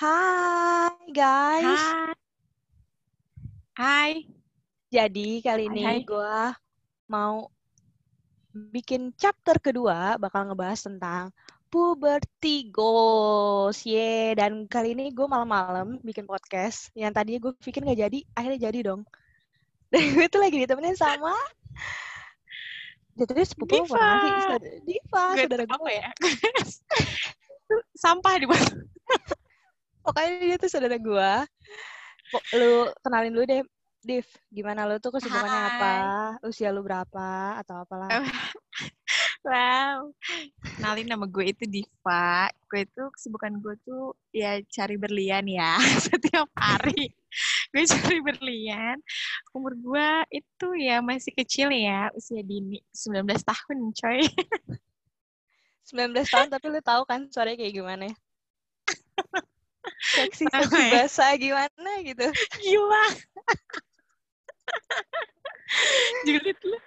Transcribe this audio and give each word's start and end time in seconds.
Hai 0.00 1.12
guys. 1.12 1.76
Hai. 1.76 2.16
Hai. 3.76 4.10
Jadi 4.88 5.44
kali 5.44 5.68
Hai, 5.68 6.00
ini 6.00 6.08
gue 6.08 6.36
mau 7.12 7.44
bikin 8.72 9.12
chapter 9.20 9.60
kedua 9.60 10.16
bakal 10.16 10.48
ngebahas 10.48 10.88
tentang 10.88 11.28
puberty 11.68 12.72
goals. 12.72 13.84
Ye, 13.84 14.32
dan 14.40 14.64
kali 14.72 14.96
ini 14.96 15.12
gue 15.12 15.28
malam-malam 15.28 16.00
bikin 16.00 16.24
podcast. 16.24 16.88
Yang 16.96 17.12
tadinya 17.20 17.40
gue 17.44 17.52
pikir 17.60 17.84
nggak 17.84 18.00
jadi, 18.00 18.18
akhirnya 18.32 18.72
jadi 18.72 18.78
dong. 18.88 19.04
Dan 19.92 20.16
gue 20.16 20.32
tuh 20.32 20.40
lagi 20.40 20.64
ditemenin 20.64 20.96
sama 20.96 21.36
Jatuhnya 23.20 23.44
sepupu 23.44 23.84
Diva. 23.84 24.00
Saudara- 24.00 24.80
Diva, 24.80 25.24
Gue 25.36 25.44
saudara 25.44 25.64
gue. 25.68 25.92
ya? 25.92 26.10
Sampah 28.00 28.40
di 28.40 28.48
bawah. 28.48 28.64
Pokoknya 30.00 30.32
dia 30.40 30.56
tuh 30.56 30.70
saudara 30.70 30.96
gue. 30.96 31.32
Lu 32.56 32.88
kenalin 33.04 33.32
dulu 33.34 33.44
deh, 33.46 33.62
Div. 34.00 34.26
Gimana 34.48 34.88
lu 34.88 34.96
tuh 34.96 35.12
kesibukannya 35.12 35.60
apa? 35.76 35.94
Usia 36.46 36.72
lu 36.72 36.80
berapa? 36.80 37.60
Atau 37.60 37.84
apalah? 37.84 38.08
Wow. 39.40 40.12
Kenalin 40.76 41.08
nama 41.08 41.24
gue 41.24 41.48
itu 41.48 41.64
Diva. 41.64 42.52
Gue 42.68 42.84
itu 42.84 43.02
kesibukan 43.16 43.56
gue 43.56 43.72
tuh 43.88 44.12
ya 44.36 44.60
cari 44.68 45.00
berlian 45.00 45.48
ya 45.48 45.80
setiap 46.04 46.44
hari. 46.52 47.08
gue 47.72 47.84
cari 47.88 48.20
berlian. 48.20 49.00
Umur 49.56 49.72
gue 49.80 50.08
itu 50.28 50.68
ya 50.76 51.00
masih 51.00 51.32
kecil 51.32 51.72
ya, 51.72 52.12
usia 52.12 52.44
dini 52.44 52.84
19 52.92 53.24
tahun, 53.40 53.78
coy. 53.96 54.28
19 55.88 56.20
tahun 56.20 56.48
tapi 56.52 56.66
lu 56.68 56.80
tahu 56.84 57.02
kan 57.08 57.24
suaranya 57.32 57.64
kayak 57.64 57.74
gimana 57.74 58.02
ya? 58.12 58.16
Seksi, 60.00 60.44
seksi 60.48 60.76
ya. 60.76 60.90
basah 61.04 61.32
gimana 61.36 61.92
gitu. 62.04 62.26
Gila. 62.60 63.04
Julid 66.26 66.58
lu. 66.62 66.78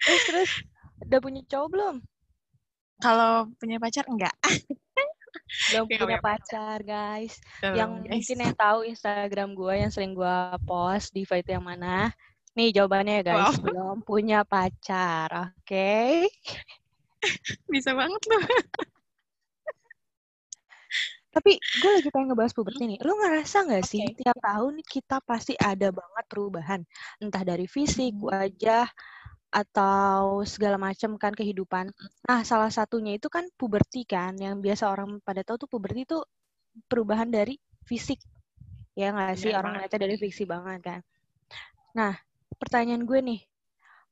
Terus, 0.00 0.22
terus 0.26 0.50
udah 1.06 1.20
punya 1.20 1.42
cowok 1.46 1.68
belum? 1.70 1.96
Kalau 3.02 3.52
punya 3.60 3.76
pacar 3.76 4.04
enggak? 4.08 4.32
Belum 5.70 5.84
Oke, 5.86 6.00
punya 6.00 6.18
pacar, 6.18 6.80
guys. 6.82 7.36
Yang 7.62 7.90
guys. 7.92 8.08
mungkin 8.10 8.36
yang 8.40 8.56
tahu 8.56 8.78
Instagram 8.88 9.50
gue 9.54 9.74
yang 9.76 9.90
sering 9.92 10.12
gue 10.16 10.36
post 10.64 11.12
Diva 11.12 11.38
itu 11.38 11.52
yang 11.54 11.62
mana? 11.64 12.10
Nih 12.56 12.72
jawabannya 12.72 13.20
ya 13.20 13.22
guys, 13.22 13.60
Wow. 13.60 13.62
belum 13.62 13.96
punya 14.00 14.40
pacar, 14.42 15.52
oke? 15.52 16.24
bisa 17.72 17.92
banget 17.92 18.22
lu. 18.32 18.38
Tapi 21.36 21.52
gue 21.80 21.90
lagi 21.96 22.08
pengen 22.08 22.32
ngebahas 22.32 22.54
puberti 22.56 22.82
nih. 22.88 22.98
Lu 23.04 23.12
ngerasa 23.20 23.56
nggak 23.68 23.84
sih 23.84 24.02
Oke. 24.02 24.16
tiap 24.16 24.36
tahun 24.40 24.80
kita 24.94 25.20
pasti 25.30 25.52
ada 25.60 25.88
banget 25.92 26.24
perubahan, 26.32 26.80
entah 27.20 27.44
dari 27.44 27.66
fisik, 27.68 28.16
Mhm. 28.16 28.24
wajah, 28.24 28.88
atau 29.52 30.42
segala 30.48 30.76
macam 30.80 31.10
kan 31.22 31.32
kehidupan. 31.36 31.86
Nah, 32.28 32.40
salah 32.50 32.72
satunya 32.72 33.12
itu 33.20 33.28
kan 33.32 33.44
puberti 33.60 34.04
kan, 34.08 34.32
yang 34.40 34.60
biasa 34.64 34.84
orang 34.94 35.20
pada 35.26 35.42
tahu 35.46 35.56
tuh 35.68 35.70
puberti 35.74 36.08
itu 36.08 36.18
perubahan 36.90 37.28
dari 37.28 37.56
fisik. 37.88 38.20
Ya 38.96 39.12
nggak 39.14 39.36
sih 39.42 39.52
orang 39.58 39.76
ngeliatnya 39.76 40.00
dari 40.08 40.16
fisik 40.20 40.46
banget 40.48 40.80
kan. 40.88 41.00
Nah, 41.98 42.14
pertanyaan 42.60 43.04
gue 43.08 43.20
nih, 43.20 43.40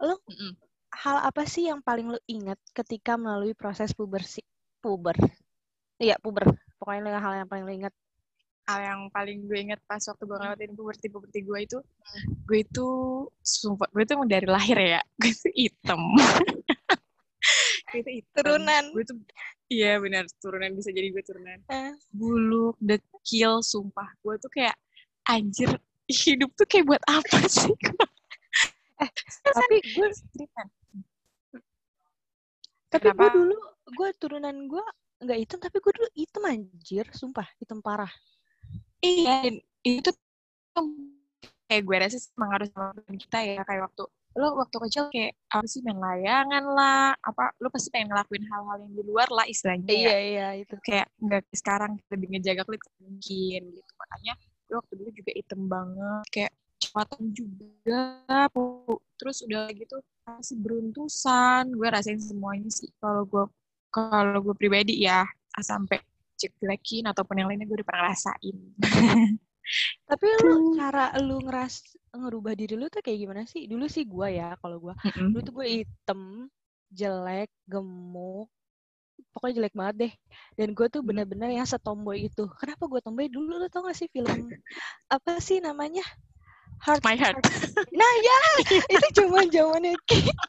lu 0.04 0.16
Mm-mm. 0.28 0.52
hal 0.94 1.16
apa 1.28 1.44
sih 1.48 1.68
yang 1.70 1.80
paling 1.84 2.06
lu 2.14 2.20
ingat 2.28 2.58
ketika 2.76 3.16
melalui 3.20 3.52
proses 3.56 3.92
pubersi 3.98 4.40
puber? 4.84 5.16
Iya, 6.02 6.16
puber. 6.22 6.63
Pokoknya 6.84 7.16
hal 7.16 7.32
yang 7.40 7.48
paling 7.48 7.64
lu 7.64 7.72
ingat. 7.80 7.94
hal 8.64 8.80
yang 8.80 9.00
paling 9.08 9.44
gue 9.44 9.56
inget 9.60 9.80
pas 9.84 10.00
waktu 10.00 10.24
gue 10.24 10.36
ngelewatin 10.36 10.72
puberti 10.72 11.06
puberti 11.08 11.40
gue 11.40 11.58
itu 11.64 11.78
gue 12.44 12.58
itu 12.60 12.86
sumpah 13.40 13.88
gue 13.88 14.04
emang 14.08 14.24
dari 14.24 14.44
lahir 14.44 14.76
ya 14.76 15.00
gue 15.20 15.32
tuh 15.32 15.52
hitam. 15.52 16.00
Gue 17.92 18.00
tuh 18.02 18.14
hitam. 18.16 18.36
Turunan. 18.40 18.84
gue 18.90 19.04
tuh 19.04 19.16
iya 19.68 20.00
benar 20.00 20.24
turunan 20.40 20.72
bisa 20.72 20.88
jadi 20.90 21.08
gue 21.08 21.22
turunan. 21.22 21.60
Eh. 21.68 21.92
buluk 22.08 22.76
dekil 22.80 23.60
sumpah 23.60 24.08
gue 24.20 24.34
tuh 24.40 24.48
kayak 24.48 24.76
anjir 25.24 25.68
hidup 26.04 26.48
tuh 26.52 26.64
kayak 26.64 26.84
buat 26.84 27.04
apa 27.04 27.38
sih? 27.52 27.72
Eh, 28.98 29.10
Tapi 29.44 29.76
gue 29.92 30.08
tapi 32.88 33.08
gue 33.10 33.28
dulu 33.28 33.56
gue 33.92 34.08
turunan 34.16 34.56
gue 34.66 34.84
nggak 35.22 35.38
hitam 35.38 35.58
tapi 35.62 35.76
gue 35.78 35.92
dulu 35.94 36.08
hitam 36.16 36.42
anjir, 36.48 37.06
sumpah 37.14 37.46
hitam 37.60 37.78
parah. 37.84 38.10
iya 39.04 39.52
itu 39.84 40.10
kayak 41.68 41.82
gue 41.84 41.96
rasa 42.00 42.16
harus 42.50 42.68
sama 42.72 42.92
kita 43.14 43.38
ya. 43.44 43.62
Kayak 43.62 43.92
waktu 43.92 44.04
lo 44.34 44.58
waktu 44.58 44.76
kecil 44.82 45.04
kayak 45.14 45.38
apa 45.46 45.66
sih 45.70 45.78
main 45.86 45.94
layangan 45.94 46.64
lah 46.74 47.14
apa 47.22 47.54
lo 47.62 47.70
pasti 47.70 47.94
pengen 47.94 48.10
ngelakuin 48.10 48.42
hal-hal 48.50 48.76
yang 48.82 48.92
di 48.98 49.02
luar 49.06 49.28
lah 49.30 49.46
istilahnya 49.46 49.86
ya. 49.86 49.94
Iya 49.94 50.18
iya 50.18 50.48
itu. 50.58 50.74
kayak 50.82 51.06
nggak 51.22 51.42
sekarang 51.54 51.92
lebih 52.10 52.26
ngejaga 52.34 52.62
kulit 52.66 52.82
mungkin 52.98 53.62
gitu. 53.78 53.92
Makanya 53.94 54.34
gue 54.66 54.76
waktu 54.80 54.92
dulu 54.98 55.10
juga 55.14 55.30
item 55.38 55.60
banget. 55.70 56.24
Kayak 56.34 56.52
cepatan 56.82 57.22
juga 57.30 58.02
terus 59.14 59.38
udah 59.46 59.70
gitu 59.70 59.96
masih 60.26 60.56
beruntusan. 60.58 61.62
Gue 61.70 61.88
rasain 61.92 62.18
semuanya 62.18 62.70
sih 62.74 62.90
kalau 62.98 63.22
gue 63.28 63.44
kalau 63.94 64.42
gue 64.42 64.54
pribadi 64.58 65.06
ya 65.06 65.22
ah, 65.22 65.62
sampai 65.62 66.02
jelek-jelekin 66.34 67.06
ataupun 67.14 67.38
yang 67.38 67.46
lainnya 67.46 67.70
gue 67.70 67.78
udah 67.78 67.86
pernah 67.86 68.10
rasain 68.10 68.58
Tapi 70.04 70.26
lu 70.44 70.76
cara 70.76 71.08
lu 71.24 71.40
ngeras 71.40 71.80
ngerubah 72.12 72.52
diri 72.52 72.76
lu 72.76 72.86
tuh 72.92 73.00
kayak 73.00 73.18
gimana 73.24 73.42
sih? 73.48 73.64
Dulu 73.64 73.88
sih 73.88 74.04
gue 74.04 74.28
ya 74.36 74.52
kalau 74.60 74.76
gue 74.76 74.94
dulu 75.16 75.40
tuh 75.40 75.54
gue 75.56 75.66
hitam, 75.80 76.52
jelek, 76.92 77.48
gemuk, 77.64 78.52
pokoknya 79.32 79.64
jelek 79.64 79.74
banget 79.74 79.94
deh. 79.96 80.12
Dan 80.60 80.68
gue 80.76 80.86
tuh 80.92 81.00
bener-bener 81.00 81.56
yang 81.56 81.66
setomboy 81.66 82.28
itu. 82.28 82.44
Kenapa 82.60 82.84
gue 82.86 83.00
tomboy 83.00 83.26
dulu? 83.32 83.56
Lu 83.56 83.66
tau 83.72 83.88
gak 83.88 83.96
sih 83.96 84.08
film 84.12 84.28
apa 85.16 85.40
sih 85.40 85.64
namanya? 85.64 86.04
Heart. 86.84 87.02
My 87.02 87.16
Heart. 87.16 87.40
Nah 87.94 88.14
ya, 88.26 88.38
itu 88.90 89.06
zaman 89.22 89.46
zamannya 89.54 89.94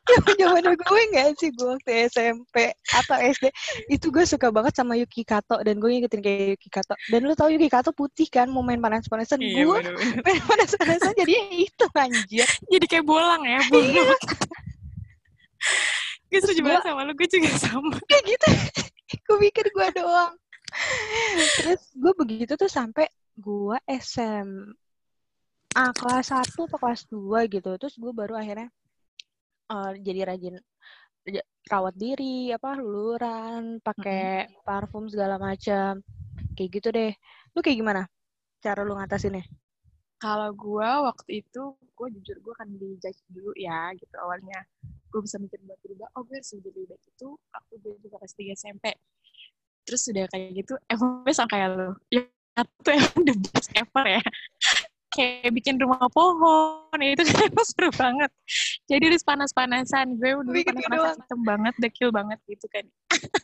zaman 0.10 0.34
zamannya 0.34 0.74
gue 0.82 1.02
nggak 1.14 1.28
sih 1.38 1.50
gue 1.54 1.78
waktu 1.78 2.10
SMP 2.10 2.74
atau 2.90 3.18
SD 3.22 3.54
itu 3.86 4.10
gue 4.10 4.26
suka 4.26 4.50
banget 4.50 4.74
sama 4.74 4.98
Yuki 4.98 5.22
Kato 5.22 5.62
dan 5.62 5.78
gue 5.78 5.90
ngikutin 5.94 6.22
kayak 6.26 6.58
Yuki 6.58 6.70
Kato. 6.74 6.98
Dan 7.14 7.30
lu 7.30 7.38
tau 7.38 7.54
Yuki 7.54 7.70
Kato 7.70 7.94
putih 7.94 8.26
kan, 8.34 8.50
mau 8.50 8.66
main 8.66 8.82
panas-panasan. 8.82 9.42
iya 9.46 9.62
gue 9.62 9.78
main 10.26 10.42
panas-panasan 10.42 11.14
jadinya 11.14 11.44
itu 11.54 11.86
anjir. 11.94 12.50
jadi 12.66 12.86
kayak 12.90 13.06
bolang 13.06 13.46
ya 13.46 13.62
bolang 13.70 13.94
gue 16.34 16.40
setuju 16.42 16.60
Gua- 16.62 16.68
banget 16.78 16.84
sama 16.92 17.02
lu 17.08 17.14
gue 17.16 17.28
juga 17.30 17.50
sama 17.62 17.96
kayak 18.10 18.24
gitu 18.28 18.48
gue 19.22 19.38
pikir 19.50 19.66
gue 19.72 19.88
doang 20.02 20.34
terus 21.62 21.82
gue 21.96 22.14
begitu 22.20 22.54
tuh 22.60 22.68
sampai 22.68 23.08
gue 23.38 23.78
SMA 25.76 25.92
kelas 25.92 26.32
1 26.32 26.56
atau 26.56 26.80
kelas 26.80 27.02
2 27.12 27.52
gitu. 27.52 27.72
Terus 27.76 28.00
gue 28.00 28.12
baru 28.16 28.40
akhirnya 28.40 28.72
eh, 29.76 29.92
jadi 30.00 30.24
rajin 30.24 30.56
rawat 31.68 31.96
diri 32.00 32.56
apa 32.56 32.80
luluran 32.80 33.84
pakai 33.84 34.48
parfum 34.64 35.12
segala 35.12 35.36
macam. 35.36 36.00
Kayak 36.56 36.70
gitu 36.80 36.88
deh. 36.96 37.12
Lu 37.52 37.60
kayak 37.60 37.76
gimana 37.84 38.08
cara 38.64 38.88
lu 38.88 38.96
ngatasinnya? 38.96 39.44
Kalau 40.16 40.56
gue 40.56 40.90
waktu 41.12 41.44
itu 41.44 41.76
gue 41.76 42.08
jujur 42.08 42.40
gue 42.40 42.54
akan 42.56 42.72
dijudge 42.80 43.20
dulu 43.28 43.52
ya 43.60 43.92
gitu 44.00 44.16
awalnya. 44.16 44.64
Gue 45.12 45.28
bisa 45.28 45.36
mikir 45.44 45.60
buat 45.68 45.80
berubah 45.84 46.08
oh 46.16 46.24
gue 46.24 46.40
harus 46.40 46.56
jadi 46.56 46.72
baik 46.88 47.04
itu. 47.04 47.36
Aku 47.52 47.72
juga 47.84 48.16
kelas 48.16 48.32
3 48.32 48.56
SMP 48.56 48.96
terus 49.86 50.02
udah 50.10 50.26
kayak 50.34 50.50
gitu 50.66 50.74
emang 50.90 51.22
sama 51.30 51.46
kayak 51.46 51.70
lo 51.78 51.94
ya 52.10 52.26
itu 52.56 52.90
emang 52.90 53.22
the 53.28 53.36
best 53.52 53.70
ever 53.78 54.06
ya 54.08 54.24
kayak 55.16 55.52
bikin 55.56 55.80
rumah 55.80 56.12
pohon 56.12 57.00
itu 57.00 57.24
kan 57.32 57.52
seru 57.64 57.90
banget. 57.96 58.32
Jadi 58.92 59.04
harus 59.08 59.24
panas-panasan 59.24 60.20
gue 60.20 60.32
Bikin 60.52 60.76
gitu 60.76 60.84
panas-panasan 60.92 61.24
hitam 61.24 61.42
banget 61.48 61.74
dekil 61.80 62.10
banget 62.12 62.40
gitu 62.46 62.68
kan. 62.68 62.86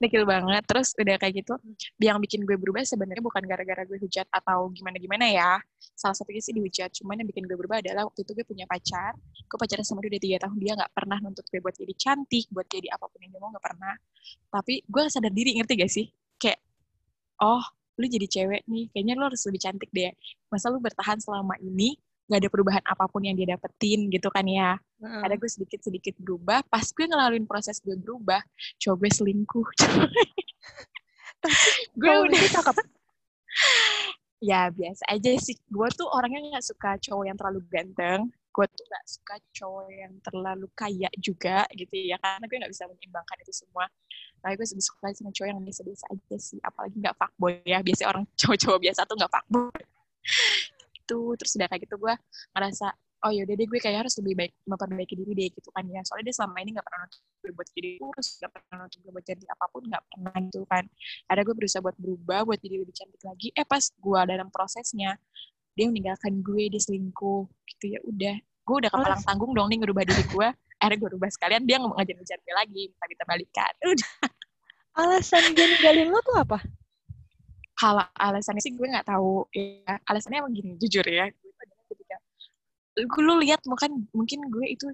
Dekil 0.00 0.24
banget 0.24 0.64
terus 0.64 0.96
udah 0.96 1.20
kayak 1.20 1.44
gitu 1.44 1.60
yang 2.00 2.16
bikin 2.16 2.48
gue 2.48 2.56
berubah 2.56 2.80
sebenarnya 2.88 3.20
bukan 3.20 3.44
gara-gara 3.44 3.84
gue 3.84 4.00
hujat 4.00 4.24
atau 4.32 4.72
gimana-gimana 4.72 5.28
ya. 5.28 5.60
Salah 5.92 6.16
satunya 6.16 6.40
sih 6.40 6.56
dihujat 6.56 6.88
cuman 6.96 7.20
yang 7.20 7.28
bikin 7.28 7.44
gue 7.44 7.52
berubah 7.60 7.84
adalah 7.84 8.08
waktu 8.08 8.24
itu 8.24 8.32
gue 8.32 8.46
punya 8.48 8.64
pacar. 8.64 9.12
Gue 9.44 9.58
pacaran 9.60 9.84
sama 9.84 10.00
dia 10.00 10.16
udah 10.16 10.22
tiga 10.24 10.38
tahun 10.48 10.56
dia 10.56 10.72
nggak 10.72 10.92
pernah 10.96 11.20
nuntut 11.20 11.44
gue 11.52 11.60
buat 11.60 11.76
jadi 11.76 11.92
cantik 12.00 12.48
buat 12.48 12.64
jadi 12.72 12.88
apa 12.96 13.04
pun 13.12 13.20
yang 13.20 13.36
dia 13.36 13.40
mau 13.44 13.52
nggak 13.52 13.64
pernah. 13.64 13.94
Tapi 14.48 14.74
gue 14.88 15.02
sadar 15.12 15.32
diri 15.36 15.50
ngerti 15.60 15.72
gak 15.76 15.92
sih? 15.92 16.06
Kayak 16.40 16.64
oh 17.44 17.60
lu 18.00 18.08
jadi 18.08 18.26
cewek 18.26 18.62
nih 18.64 18.88
kayaknya 18.90 19.14
lu 19.20 19.28
harus 19.28 19.44
lebih 19.44 19.60
cantik 19.60 19.90
deh. 19.92 20.12
Masa 20.48 20.72
lu 20.72 20.80
bertahan 20.80 21.20
selama 21.20 21.60
ini 21.60 22.00
nggak 22.30 22.46
ada 22.46 22.50
perubahan 22.50 22.84
apa 22.86 23.10
pun 23.10 23.26
yang 23.26 23.34
dia 23.34 23.52
dapetin 23.52 24.08
gitu 24.08 24.32
kan 24.32 24.46
ya. 24.48 24.80
Heeh. 25.00 25.22
ada 25.24 25.34
gue 25.36 25.48
sedikit 25.48 25.80
sedikit 25.80 26.12
berubah 26.20 26.60
pas 26.68 26.84
gue 26.84 27.06
ngelaluin 27.08 27.48
proses 27.48 27.80
gue 27.80 27.96
berubah 27.96 28.44
coba 28.84 28.94
gue 29.00 29.10
selingkuh 29.16 29.64
gue 32.00 32.14
udah 32.28 32.40
cakep. 32.52 32.76
ya 34.50 34.72
biasa 34.72 35.04
aja 35.12 35.30
sih. 35.36 35.56
Gue 35.68 35.88
tuh 35.92 36.08
orangnya 36.08 36.56
nggak 36.56 36.66
suka 36.66 36.96
cowok 37.02 37.24
yang 37.28 37.36
terlalu 37.36 37.60
ganteng 37.68 38.32
gue 38.50 38.66
tuh 38.66 38.84
nggak 38.90 39.04
suka 39.06 39.34
cowok 39.54 39.88
yang 39.94 40.12
terlalu 40.26 40.66
kaya 40.74 41.06
juga 41.22 41.62
gitu 41.70 41.94
ya 41.94 42.18
karena 42.18 42.44
gue 42.50 42.56
nggak 42.58 42.72
bisa 42.74 42.84
menyeimbangkan 42.90 43.36
itu 43.46 43.52
semua. 43.54 43.86
Tapi 44.42 44.52
gue 44.58 44.66
lebih 44.66 44.84
suka 44.84 45.06
sama 45.14 45.30
cowok 45.30 45.48
yang 45.48 45.60
biasa-biasa 45.62 46.04
aja 46.10 46.36
sih 46.40 46.58
apalagi 46.66 46.96
nggak 46.98 47.16
fuckboy 47.16 47.62
ya. 47.62 47.78
Biasanya 47.80 48.08
orang 48.10 48.24
cowok-cowok 48.40 48.78
biasa 48.82 49.00
tuh 49.06 49.16
nggak 49.18 49.32
fuckboy. 49.32 49.82
Itu 50.98 51.18
terus 51.38 51.52
udah 51.54 51.68
kayak 51.70 51.82
gitu 51.86 51.96
gue 51.96 52.14
ngerasa 52.54 52.86
oh 53.20 53.32
yaudah 53.36 53.52
deh 53.52 53.68
gue 53.68 53.80
kayak 53.84 54.08
harus 54.08 54.16
lebih 54.16 54.32
baik 54.32 54.52
memperbaiki 54.64 55.14
diri 55.14 55.32
deh 55.36 55.48
gitu 55.54 55.70
kan 55.70 55.84
ya. 55.86 56.02
Soalnya 56.02 56.32
dia 56.32 56.34
selama 56.34 56.56
ini 56.58 56.70
nggak 56.74 56.86
pernah 56.90 57.00
nonton 57.06 57.20
gue 57.22 57.52
buat 57.54 57.68
jadi 57.70 57.90
kurus 58.02 58.28
nggak 58.42 58.50
pernah 58.50 58.76
nonton 58.82 58.98
gue 58.98 59.12
buat 59.14 59.26
jadi 59.30 59.44
apa 59.46 59.64
pun 59.70 59.82
nggak 59.86 60.02
pernah 60.10 60.36
gitu 60.42 60.60
kan. 60.66 60.84
Ada 61.30 61.40
gue 61.46 61.54
berusaha 61.54 61.80
buat 61.84 61.96
berubah 62.00 62.40
buat 62.48 62.58
jadi 62.58 62.76
lebih 62.82 62.94
cantik 62.98 63.22
lagi. 63.22 63.48
Eh 63.54 63.66
pas 63.68 63.84
gue 63.86 64.20
dalam 64.26 64.48
prosesnya 64.50 65.14
dia 65.80 65.88
meninggalkan 65.88 66.44
gue 66.44 66.68
dia 66.68 66.80
selingkuh 66.84 67.48
gitu 67.48 67.84
ya 67.96 68.00
udah. 68.04 68.36
Gue 68.68 68.76
udah 68.84 68.90
kepalang 68.92 69.24
tanggung 69.24 69.56
dong 69.56 69.72
nih 69.72 69.80
ngerubah 69.80 70.04
diri 70.04 70.24
gue. 70.28 70.48
Akhirnya 70.76 70.98
gue 71.00 71.10
rubah 71.16 71.30
sekalian 71.32 71.64
dia 71.64 71.80
nggak 71.80 71.96
ngajar-ngajar 71.96 72.38
gue 72.44 72.54
lagi 72.54 72.82
minta 72.92 73.06
kita 73.08 73.24
balikan. 73.24 73.72
Udah. 73.96 74.12
Alasan 75.00 75.56
dia 75.56 75.64
ninggalin 75.64 76.08
lo 76.12 76.20
tuh 76.20 76.36
apa? 76.40 76.58
kalau 77.80 78.04
alasannya 78.12 78.60
sih 78.60 78.76
gue 78.76 78.84
nggak 78.84 79.08
tahu 79.08 79.48
ya. 79.56 79.96
Alasannya 80.04 80.44
emang 80.44 80.52
gini 80.52 80.76
jujur 80.76 81.04
ya. 81.08 81.32
Ketika 81.88 82.16
gue 83.00 83.22
lu 83.24 83.40
lihat 83.40 83.64
mungkin 83.64 84.04
mungkin 84.12 84.44
gue 84.52 84.66
itu 84.68 84.86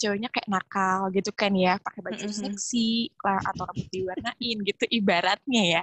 cowoknya 0.00 0.32
kayak 0.32 0.48
nakal 0.48 1.12
gitu 1.12 1.28
kan 1.36 1.52
ya 1.52 1.76
pakai 1.76 2.00
baju 2.00 2.24
Mm-mm. 2.24 2.40
seksi 2.40 3.12
lah 3.20 3.36
atau 3.52 3.68
rambut 3.68 3.88
diwarnain 3.92 4.56
gitu 4.64 4.84
ibaratnya 4.88 5.62
ya. 5.80 5.82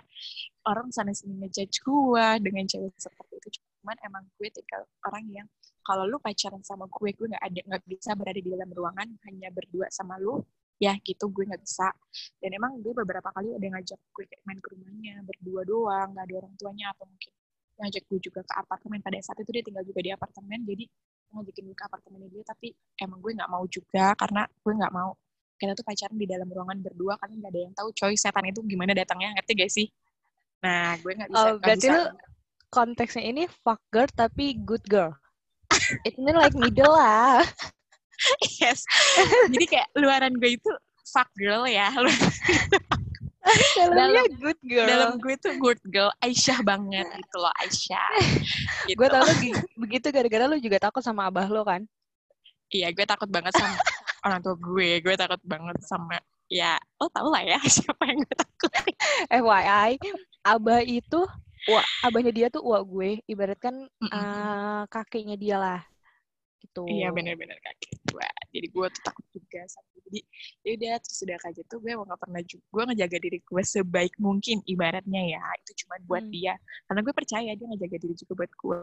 Orang 0.65 0.89
sana 0.89 1.13
sini 1.13 1.37
ngejudge 1.37 1.85
gue 1.85 2.25
dengan 2.41 2.65
cewek 2.65 2.97
seperti 2.97 3.36
cuman 3.87 4.03
emang 4.03 4.23
gue 4.35 4.51
tinggal 4.51 4.83
orang 5.07 5.23
yang 5.31 5.47
kalau 5.79 6.03
lu 6.03 6.19
pacaran 6.19 6.59
sama 6.59 6.91
gue 6.91 7.15
gue 7.15 7.27
nggak 7.31 7.39
ada 7.39 7.61
nggak 7.71 7.83
bisa 7.87 8.11
berada 8.19 8.35
di 8.35 8.51
dalam 8.51 8.67
ruangan 8.67 9.07
hanya 9.23 9.47
berdua 9.47 9.87
sama 9.87 10.19
lu 10.19 10.43
ya 10.75 10.91
gitu 11.07 11.31
gue 11.31 11.47
nggak 11.47 11.63
bisa. 11.63 11.87
Dan 12.43 12.59
emang 12.59 12.83
gue 12.83 12.91
beberapa 12.91 13.31
kali 13.31 13.55
ada 13.55 13.63
ngajak 13.63 13.95
gue 14.11 14.27
kayak 14.27 14.43
main 14.43 14.59
ke 14.59 14.75
rumahnya 14.75 15.23
berdua 15.23 15.63
doang 15.63 16.11
nggak 16.11 16.25
ada 16.27 16.35
orang 16.35 16.53
tuanya 16.59 16.91
atau 16.91 17.07
mungkin 17.07 17.31
ngajak 17.79 18.03
gue 18.11 18.19
juga 18.19 18.43
ke 18.43 18.53
apartemen. 18.59 18.99
Pada 18.99 19.17
saat 19.23 19.39
itu 19.39 19.55
dia 19.55 19.63
tinggal 19.63 19.87
juga 19.87 20.03
di 20.03 20.11
apartemen 20.11 20.59
jadi 20.67 20.83
ngajakin 21.31 21.63
gue 21.71 21.77
ke 21.79 21.85
apartemennya 21.87 22.27
dia 22.27 22.43
tapi 22.43 22.67
emang 22.99 23.23
gue 23.23 23.31
nggak 23.39 23.47
mau 23.47 23.63
juga 23.71 24.11
karena 24.19 24.43
gue 24.51 24.73
nggak 24.83 24.91
mau 24.91 25.15
kita 25.55 25.71
tuh 25.79 25.85
pacaran 25.87 26.19
di 26.19 26.27
dalam 26.27 26.47
ruangan 26.51 26.77
berdua 26.83 27.15
karena 27.23 27.35
nggak 27.39 27.51
ada 27.55 27.61
yang 27.63 27.73
tahu 27.73 27.89
coy 27.95 28.13
setan 28.19 28.51
itu 28.51 28.59
gimana 28.67 28.91
datangnya 28.91 29.31
ngerti 29.39 29.51
gak 29.55 29.71
sih? 29.71 29.87
Nah 30.59 30.99
gue 30.99 31.11
nggak 31.15 31.31
bisa 31.31 31.47
Oh, 31.47 31.55
berarti 31.63 31.87
bisa 31.87 31.95
lu 31.95 32.03
konteksnya 32.69 33.23
ini 33.23 33.43
fuck 33.63 33.79
girl 33.89 34.07
tapi 34.11 34.57
good 34.61 34.83
girl. 34.85 35.15
Itu 36.03 36.17
ini 36.19 36.31
like 36.35 36.55
middle 36.55 36.91
lah. 36.91 37.43
yes 38.57 38.81
jadi 39.53 39.65
kayak 39.69 39.87
luaran 39.93 40.33
gue 40.41 40.57
itu 40.57 40.71
fuck 41.05 41.29
girl 41.37 41.69
ya 41.69 41.93
Dalamnya 43.77 44.25
good 44.41 44.59
girl. 44.65 44.87
dalam 44.89 45.11
gue 45.21 45.35
tuh 45.39 45.53
good 45.61 45.79
girl 45.87 46.11
Aisyah 46.19 46.59
banget 46.65 47.07
gitu 47.07 47.37
loh 47.39 47.53
Aisyah 47.63 48.09
gitu. 48.89 48.97
Gue 48.99 49.07
tau 49.07 49.23
lu 49.23 49.33
gi- 49.39 49.55
begitu 49.79 50.11
gara-gara 50.11 50.49
lu 50.51 50.59
juga 50.59 50.83
takut 50.83 50.99
sama 50.99 51.31
abah 51.31 51.47
lo 51.47 51.63
kan. 51.63 51.85
iya 52.67 52.91
gue 52.91 53.07
takut 53.07 53.31
banget 53.31 53.55
sama 53.55 53.71
orang 54.27 54.43
tua 54.43 54.59
gue 54.59 54.99
gue 54.99 55.15
takut 55.15 55.39
banget 55.47 55.77
sama 55.87 56.19
ya 56.51 56.75
lo 56.99 57.07
tau 57.07 57.31
lah 57.31 57.39
ya 57.39 57.55
siapa 57.63 58.03
yang 58.03 58.19
gue 58.19 58.35
takut 58.35 58.71
FYI, 59.31 59.95
abah 60.43 60.81
itu 60.83 61.21
wah 61.69 61.85
abahnya 62.05 62.31
dia 62.37 62.47
tuh 62.55 62.63
uak 62.69 62.83
gue, 62.93 63.09
ibaratkan 63.31 63.75
Mm-mm. 64.01 64.13
eh, 64.13 64.81
kakeknya 64.93 65.35
dia 65.43 65.55
lah. 65.63 65.79
Gitu. 66.63 66.81
Iya 66.87 67.07
benar-benar 67.11 67.59
kakek 67.59 67.99
gue. 68.07 68.27
Jadi 68.55 68.67
gue 68.71 68.87
tuh 68.95 69.01
takut 69.03 69.25
juga 69.35 69.59
sama 69.67 69.87
dia. 69.91 70.01
Jadi 70.07 70.19
ya 70.63 70.69
udah 70.79 70.93
terus 71.03 71.19
udah 71.27 71.37
kayak 71.43 71.55
gitu 71.59 71.75
gue 71.83 71.91
nggak 71.99 72.19
pernah 72.23 72.41
juga 72.47 72.63
gue 72.73 72.83
ngejaga 72.87 73.17
diri 73.19 73.37
gue 73.43 73.63
sebaik 73.75 74.13
mungkin 74.23 74.57
ibaratnya 74.63 75.21
ya 75.35 75.41
itu 75.59 75.71
cuma 75.83 75.95
buat 76.07 76.23
Hmm. 76.23 76.31
dia 76.31 76.53
karena 76.87 76.99
gue 77.03 77.13
percaya 77.19 77.51
dia 77.59 77.65
ngejaga 77.67 77.97
diri 78.03 78.15
juga 78.15 78.33
buat 78.39 78.51
gue. 78.55 78.79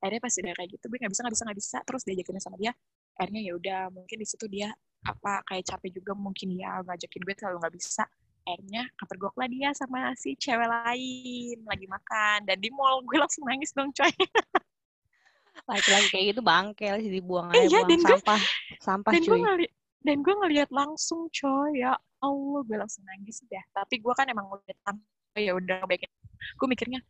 Akhirnya 0.00 0.20
pas 0.24 0.34
udah 0.40 0.52
kayak 0.58 0.70
gitu 0.76 0.84
gue 0.90 0.98
nggak 1.00 1.12
bisa 1.12 1.20
nggak 1.24 1.34
bisa 1.36 1.44
nggak 1.48 1.58
bisa 1.60 1.78
terus 1.88 2.02
diajakin 2.08 2.36
sama 2.40 2.56
dia. 2.62 2.72
Akhirnya 3.20 3.40
ya 3.48 3.52
udah 3.60 3.80
mungkin 3.92 4.16
di 4.22 4.26
situ 4.28 4.46
dia 4.48 4.68
apa 5.04 5.32
kayak 5.48 5.64
capek 5.68 5.90
juga 6.00 6.12
mungkin 6.16 6.48
ya 6.56 6.80
ngajakin 6.88 7.20
gue 7.26 7.34
terlalu 7.36 7.56
nggak 7.60 7.74
bisa. 7.76 8.04
Akhirnya 8.44 8.84
kepergok 8.94 9.34
lah 9.34 9.48
dia 9.48 9.72
sama 9.72 10.12
si 10.14 10.36
cewek 10.36 10.68
lain 10.68 11.58
lagi 11.64 11.86
makan 11.88 12.44
dan 12.44 12.56
di 12.60 12.68
mall 12.68 13.00
gue 13.02 13.16
langsung 13.16 13.48
nangis 13.48 13.72
dong 13.72 13.88
coy. 13.90 14.12
Laki-laki 15.70 16.08
kayak 16.12 16.24
gitu 16.34 16.40
bangke 16.44 16.86
lah 16.92 17.00
dibuang 17.00 17.48
aja 17.48 17.64
Iya, 17.64 17.80
buang 17.80 17.88
dan 17.88 17.98
gue- 17.98 18.10
sampah. 18.20 18.40
Sampah 18.78 19.10
dan 19.16 19.22
gue 19.22 19.32
cuy. 19.32 19.40
ngeli 19.40 19.66
dan 20.04 20.16
gue 20.20 20.34
ngelihat 20.36 20.68
langsung 20.68 21.32
coy 21.32 21.80
ya 21.80 21.96
Allah 22.20 22.60
gue 22.60 22.76
langsung 22.76 23.00
nangis 23.08 23.40
deh 23.48 23.64
tapi 23.72 23.96
gue 23.96 24.12
kan 24.12 24.28
emang 24.28 24.44
udah 24.52 24.76
tahu 24.84 25.00
ya 25.34 25.56
udah 25.56 25.80
ngebaikin 25.80 26.12
gue 26.60 26.66
mikirnya 26.68 27.00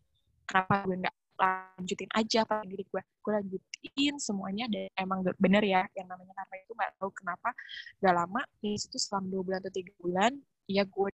kenapa 0.46 0.86
gue 0.86 1.02
nggak 1.02 1.16
lanjutin 1.34 2.10
aja 2.14 2.46
apa 2.46 2.62
diri 2.62 2.86
gue 2.86 3.02
gue 3.02 3.32
lanjutin 3.34 4.14
semuanya 4.22 4.70
dan 4.70 4.86
emang 4.94 5.26
bener 5.42 5.66
ya 5.66 5.82
yang 5.98 6.06
namanya 6.06 6.38
karma 6.38 6.54
itu 6.54 6.70
nggak 6.70 6.92
tahu 6.94 7.10
kenapa 7.10 7.50
gak 7.98 8.14
lama 8.14 8.40
di 8.62 8.78
situ 8.78 8.94
selama 8.94 9.26
dua 9.26 9.42
bulan 9.42 9.58
atau 9.58 9.72
tiga 9.74 9.92
bulan 9.98 10.32
ya 10.70 10.82
gue 10.86 11.10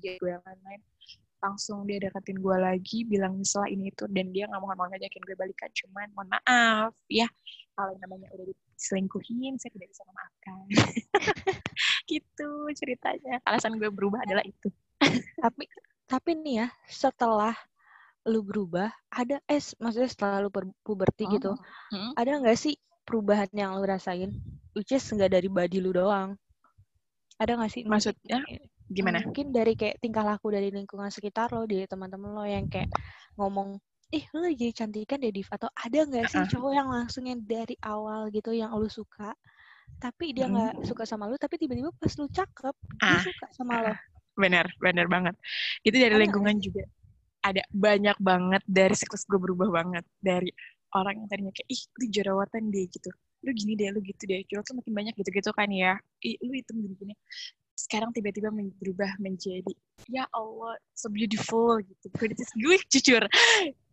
dia 0.00 0.18
gue 0.18 0.30
yang 0.30 0.42
lain-lain 0.42 0.80
langsung 1.44 1.84
dia 1.84 2.00
deketin 2.00 2.40
gue 2.40 2.56
lagi 2.56 3.04
bilang 3.04 3.36
misalnya 3.36 3.68
ini 3.76 3.92
itu 3.92 4.08
dan 4.08 4.32
dia 4.32 4.48
nggak 4.48 4.60
mau 4.64 4.72
mau 4.72 4.88
ngajakin 4.88 5.22
gue 5.28 5.36
balikan 5.36 5.68
cuman 5.76 6.08
mohon 6.16 6.28
maaf 6.32 6.96
ya 7.12 7.28
kalau 7.76 7.92
namanya 8.00 8.32
udah 8.32 8.48
diselingkuhin 8.48 9.60
saya 9.60 9.70
tidak 9.76 9.92
bisa 9.92 10.02
memaafkan 10.08 10.64
gitu 12.12 12.50
ceritanya 12.72 13.44
alasan 13.44 13.76
gue 13.76 13.92
berubah 13.92 14.24
adalah 14.24 14.40
itu 14.40 14.72
Tapi 15.44 15.64
tapi 16.04 16.30
nih 16.36 16.64
ya, 16.64 16.68
setelah 16.88 17.56
lu 18.24 18.40
berubah, 18.44 18.88
ada 19.12 19.40
eh 19.48 19.60
maksudnya 19.80 20.08
setelah 20.08 20.36
lu 20.44 20.48
puberti 20.84 21.28
gitu, 21.28 21.56
Hmm. 21.92 22.12
ada 22.16 22.40
nggak 22.40 22.56
sih 22.56 22.76
perubahan 23.04 23.48
yang 23.52 23.76
lu 23.76 23.84
rasain? 23.84 24.32
Which 24.76 24.92
is 24.92 25.04
nggak 25.04 25.32
dari 25.32 25.48
body 25.48 25.78
lu 25.80 25.92
doang. 25.92 26.36
Ada 27.40 27.56
nggak 27.56 27.72
sih? 27.72 27.82
Maksudnya 27.84 28.40
gimana? 28.94 29.18
Mungkin 29.26 29.50
dari 29.50 29.74
kayak 29.74 29.98
tingkah 29.98 30.22
laku 30.22 30.54
dari 30.54 30.70
lingkungan 30.70 31.10
sekitar 31.10 31.50
lo, 31.50 31.66
dari 31.66 31.84
teman-teman 31.90 32.30
lo 32.32 32.44
yang 32.46 32.70
kayak 32.70 32.88
ngomong, 33.34 33.76
ih 34.14 34.24
lu 34.30 34.46
lagi 34.46 34.70
cantikan 34.70 35.18
deh 35.18 35.34
Div. 35.34 35.48
Atau 35.50 35.68
ada 35.74 35.98
nggak 36.06 36.26
sih 36.30 36.38
Uh-uh. 36.40 36.50
cowok 36.54 36.72
yang 36.72 36.88
langsung 36.88 37.24
yang 37.26 37.40
dari 37.42 37.74
awal 37.82 38.30
gitu 38.30 38.54
yang 38.54 38.70
lu 38.72 38.86
suka, 38.86 39.34
tapi 39.98 40.32
dia 40.32 40.46
nggak 40.46 40.80
Mm. 40.80 40.84
suka 40.86 41.02
sama 41.04 41.26
lu, 41.26 41.34
tapi 41.36 41.58
tiba-tiba 41.58 41.90
pas 41.98 42.14
lu 42.14 42.26
cakep, 42.30 42.74
dia 43.02 43.18
Ah, 43.18 43.22
suka 43.22 43.46
sama 43.50 43.74
lo. 43.82 43.94
benar 44.34 44.66
benar 44.82 45.06
banget. 45.06 45.34
Itu 45.86 45.94
dari 45.98 46.14
Ada 46.14 46.22
lingkungan 46.26 46.58
juga. 46.58 46.82
Ada 47.44 47.62
banyak 47.70 48.16
banget. 48.18 48.62
Dari 48.66 48.94
siklus 48.96 49.26
gue 49.28 49.38
berubah 49.38 49.68
banget. 49.70 50.04
Dari 50.18 50.50
orang 50.94 51.22
yang 51.22 51.28
tadinya 51.28 51.52
kayak 51.54 51.68
ih 51.70 51.82
lu 52.00 52.06
jerawatan 52.10 52.62
deh 52.72 52.86
gitu. 52.88 53.10
Lu 53.44 53.50
gini 53.52 53.76
deh 53.76 53.92
lu 53.92 54.00
gitu 54.00 54.24
deh. 54.24 54.42
Jerawat 54.48 54.66
lu 54.72 54.74
makin 54.80 54.94
banyak 54.96 55.14
gitu-gitu 55.20 55.50
kan 55.52 55.68
ya. 55.70 56.00
Ih 56.24 56.40
lu 56.42 56.56
hitam 56.56 56.80
gini-gini 56.80 57.14
sekarang 57.74 58.14
tiba-tiba 58.14 58.54
men- 58.54 58.74
berubah 58.78 59.18
menjadi 59.18 59.74
ya 60.06 60.24
Allah 60.30 60.78
so 60.94 61.10
beautiful 61.10 61.78
gitu. 61.82 62.06
Gue 62.14 62.30
gue 62.38 62.76
jujur 62.90 63.22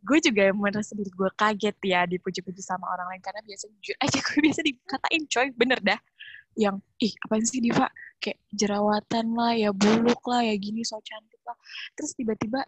gue 0.02 0.18
juga 0.18 0.50
merasa 0.54 0.98
diri 0.98 1.14
gue 1.14 1.30
kaget 1.38 1.78
ya 1.86 2.06
dipuji-puji 2.06 2.62
sama 2.62 2.86
orang 2.94 3.10
lain. 3.14 3.22
Karena 3.22 3.42
biasa 3.42 3.66
jujur 3.70 3.96
aja 3.98 4.18
gue 4.18 4.40
biasa 4.50 4.62
dikatain 4.62 5.24
coy. 5.26 5.48
Bener 5.58 5.80
dah. 5.82 6.00
Yang 6.54 6.84
ih 7.02 7.14
apaan 7.26 7.44
sih 7.46 7.60
Diva? 7.64 7.88
Kayak 8.22 8.38
jerawatan 8.54 9.34
lah 9.34 9.54
ya 9.58 9.70
buluk 9.74 10.22
lah 10.30 10.46
ya 10.46 10.54
gini 10.62 10.86
so 10.86 11.02
cantik 11.02 11.42
lah. 11.42 11.58
Terus 11.98 12.14
tiba-tiba 12.14 12.62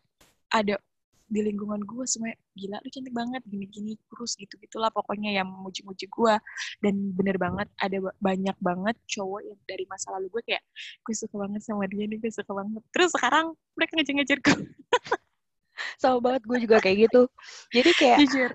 ada 0.50 0.78
di 1.28 1.40
lingkungan 1.42 1.82
gue 1.82 2.04
semuanya 2.06 2.38
gila 2.54 2.78
lu 2.84 2.90
cantik 2.94 3.14
banget 3.16 3.42
gini-gini 3.48 3.98
kurus 4.12 4.38
gitu 4.38 4.54
gitulah 4.60 4.92
pokoknya 4.94 5.34
yang 5.42 5.48
memuji-muji 5.50 6.06
gue 6.06 6.36
dan 6.84 6.96
bener 7.16 7.40
banget 7.40 7.68
ada 7.80 7.98
ba- 8.04 8.18
banyak 8.22 8.58
banget 8.60 8.96
cowok 9.10 9.42
yang 9.42 9.60
dari 9.66 9.86
masa 9.90 10.14
lalu 10.14 10.30
gue 10.40 10.42
kayak 10.54 10.64
gue 11.04 11.16
suka 11.16 11.36
banget 11.40 11.62
sama 11.64 11.86
dia 11.90 12.06
nih 12.06 12.18
gue 12.20 12.32
suka 12.32 12.52
banget. 12.54 12.82
Terus 12.94 13.10
sekarang 13.16 13.46
mereka 13.76 13.92
ngejar-ngejar 13.98 14.40
gue 14.44 14.58
Sama 16.02 16.18
banget 16.22 16.42
gue 16.46 16.58
juga 16.70 16.78
kayak 16.80 16.98
gitu. 17.10 17.22
Jadi 17.74 17.92
kayak 17.98 18.18
jujur. 18.24 18.52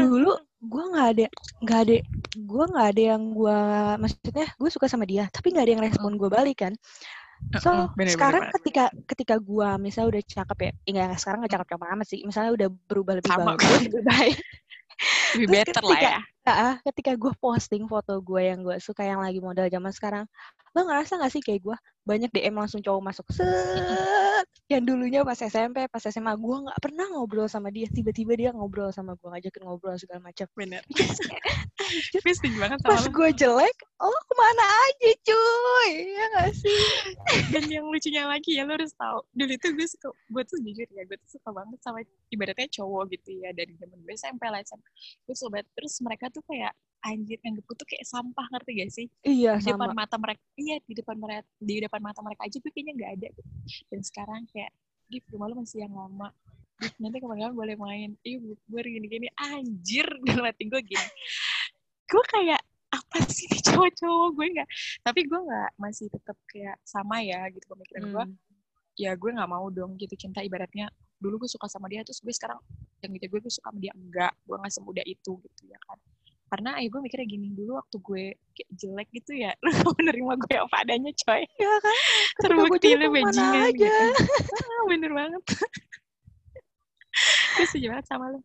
dulu 0.00 0.32
gue 0.64 0.84
nggak 0.96 1.08
ada 1.12 1.26
nggak 1.60 1.80
ada 1.84 1.96
gue 2.40 2.64
nggak 2.72 2.88
ada 2.96 3.02
yang 3.12 3.22
gue 3.36 3.58
maksudnya 4.00 4.48
gue 4.56 4.70
suka 4.72 4.88
sama 4.88 5.04
dia 5.04 5.28
tapi 5.28 5.52
nggak 5.52 5.64
ada 5.68 5.72
yang 5.76 5.84
respon 5.84 6.16
gue 6.16 6.30
balik 6.32 6.64
kan 6.64 6.72
so 7.60 7.70
bener-bener 7.94 8.10
sekarang 8.14 8.42
ketika 8.60 8.84
ketika 9.06 9.34
gue 9.38 9.68
misalnya 9.78 10.08
udah 10.18 10.22
cakep 10.26 10.58
ya 10.58 10.70
enggak 10.90 11.18
sekarang 11.22 11.38
nggak 11.44 11.52
cakep 11.54 11.68
cakep 11.70 11.86
amat 11.94 12.06
sih 12.08 12.20
misalnya 12.26 12.50
udah 12.56 12.68
berubah 12.90 13.12
lebih 13.20 13.30
Sama, 13.30 13.54
bagus 13.54 13.70
lebih 13.86 14.04
baik. 14.06 14.36
Lebih 15.34 15.50
Terus 15.50 15.58
better 15.66 15.82
lah 15.82 15.98
ketika- 15.98 16.14
ya. 16.14 16.20
Ah, 16.46 16.74
ketika 16.86 17.12
gue 17.18 17.32
posting 17.42 17.82
foto 17.90 18.14
gue 18.22 18.42
yang 18.46 18.62
gue 18.62 18.78
suka 18.78 19.02
yang 19.02 19.18
lagi 19.18 19.42
model 19.42 19.66
zaman 19.66 19.90
sekarang 19.90 20.24
lo 20.70 20.80
ngerasa 20.86 21.18
nggak 21.18 21.32
sih 21.34 21.42
kayak 21.42 21.66
gue 21.66 21.76
banyak 22.06 22.30
DM 22.30 22.54
langsung 22.54 22.78
cowok 22.78 23.02
masuk 23.02 23.26
set 23.34 23.42
yang 24.72 24.80
dulunya 24.88 25.20
pas 25.20 25.36
SMP, 25.36 25.84
pas 25.92 26.00
SMA 26.00 26.32
gue 26.40 26.56
nggak 26.64 26.80
pernah 26.80 27.04
ngobrol 27.12 27.44
sama 27.44 27.68
dia, 27.68 27.84
tiba-tiba 27.92 28.32
dia 28.32 28.50
ngobrol 28.56 28.88
sama 28.96 29.12
gue, 29.12 29.28
ngajakin 29.28 29.62
ngobrol 29.68 29.92
segala 30.00 30.24
macam. 30.24 30.48
Bener. 30.56 30.80
Setuju 32.24 32.56
banget 32.56 32.80
sama 32.80 32.96
pas 32.96 33.04
gue 33.04 33.28
jelek, 33.36 33.76
oh 34.00 34.18
ke 34.24 34.34
mana 34.40 34.64
aja 34.64 35.10
cuy, 35.20 35.90
ya 36.16 36.24
gak 36.32 36.50
sih? 36.56 36.80
Dan 37.52 37.64
yang 37.68 37.86
lucunya 37.92 38.24
lagi 38.24 38.56
ya 38.56 38.64
lo 38.64 38.80
harus 38.80 38.96
tahu. 38.96 39.20
Dulu 39.36 39.52
itu 39.52 39.68
gue 39.76 39.86
suka, 39.86 40.08
gue 40.10 40.42
tuh 40.48 40.58
jujur 40.64 40.88
ya, 40.96 41.02
gue 41.04 41.16
tuh 41.20 41.30
suka 41.36 41.52
banget 41.52 41.78
sama 41.84 42.00
ibaratnya 42.32 42.68
cowok 42.80 43.12
gitu 43.12 43.44
ya 43.44 43.52
dari 43.52 43.76
zaman 43.76 44.00
gue 44.00 44.14
SMP 44.16 44.48
lah 44.48 44.64
SMP. 44.64 44.88
Gue 45.28 45.34
suka 45.36 45.60
banget. 45.60 45.68
Terus 45.76 45.94
mereka 46.00 46.32
tuh 46.32 46.40
kayak 46.48 46.72
anjir 47.04 47.36
nganggep 47.44 47.64
gue 47.64 47.76
tuh 47.76 47.88
kayak 47.88 48.04
sampah 48.08 48.46
ngerti 48.48 48.70
gak 48.80 48.90
sih? 48.90 49.06
Iya 49.22 49.60
di 49.60 49.68
depan 49.68 49.92
sama. 49.92 50.00
mata 50.02 50.16
mereka 50.16 50.42
iya 50.56 50.76
di 50.80 50.94
depan 50.96 51.16
mereka 51.20 51.42
di 51.60 51.74
depan 51.84 52.00
mata 52.00 52.20
mereka 52.24 52.40
aja 52.48 52.56
gue 52.56 52.70
kayaknya 52.72 52.92
nggak 52.96 53.10
ada 53.20 53.28
gitu. 53.28 53.50
dan 53.92 54.00
sekarang 54.00 54.40
kayak 54.48 54.70
di 55.04 55.18
rumah 55.28 55.46
lu 55.52 55.60
masih 55.60 55.84
yang 55.84 55.92
lama 55.92 56.32
nanti 56.98 57.16
kapan-kapan 57.22 57.54
boleh 57.54 57.76
main 57.78 58.10
ih 58.24 58.40
gue 58.42 58.80
gini-gini 58.82 59.28
anjir 59.36 60.08
dalam 60.26 60.48
hati 60.48 60.64
gue 60.66 60.80
gini 60.80 61.08
gue 62.08 62.24
kayak 62.28 62.60
apa 62.90 63.18
sih 63.30 63.46
nih 63.50 63.62
cowok-cowok 63.62 64.28
gue 64.34 64.46
nggak 64.58 64.68
tapi 65.02 65.20
gue 65.26 65.40
nggak 65.44 65.70
masih 65.78 66.06
tetap 66.10 66.36
kayak 66.50 66.76
sama 66.82 67.20
ya 67.20 67.46
gitu 67.52 67.64
pemikiran 67.68 68.04
gue 68.10 68.24
Hmm. 68.24 68.36
ya 68.94 69.10
gue 69.18 69.26
nggak 69.26 69.50
mau 69.50 69.66
dong 69.74 69.98
gitu 69.98 70.14
cinta 70.14 70.38
ibaratnya 70.38 70.86
dulu 71.18 71.42
gue 71.42 71.50
suka 71.50 71.66
sama 71.66 71.90
dia 71.90 72.06
terus 72.06 72.22
gue 72.22 72.30
sekarang 72.30 72.62
yang 73.02 73.10
gitu 73.18 73.26
gue 73.26 73.40
gue 73.42 73.52
suka 73.52 73.70
sama 73.70 73.78
dia 73.82 73.90
enggak 73.90 74.30
gue 74.46 74.54
nggak 74.54 74.70
semudah 74.70 75.02
itu 75.02 75.32
gitu 75.42 75.62
ya 75.66 75.78
kan 75.82 75.98
karena 76.52 76.78
ya 76.78 76.86
gue 76.86 77.00
mikirnya 77.02 77.28
gini 77.28 77.48
dulu 77.56 77.80
waktu 77.80 77.96
gue 77.98 78.24
kayak 78.54 78.70
jelek 78.76 79.08
gitu 79.10 79.32
ya 79.34 79.50
lu 79.64 79.72
menerima 79.98 80.32
gue 80.38 80.54
apa 80.60 80.76
adanya 80.84 81.12
coy. 81.24 81.42
Iya 81.42 81.74
kan? 81.80 81.96
Ketika 82.38 82.54
gue 82.54 82.58
terbukti 82.60 82.88
lu 82.94 83.06
bajingan 83.10 83.62
aja. 83.70 83.72
gitu 83.74 84.76
bener 84.92 85.10
banget. 85.10 85.42
Gue 87.58 87.64
setuju 87.70 87.86
banget 87.96 88.06
sama 88.06 88.24
lu. 88.34 88.40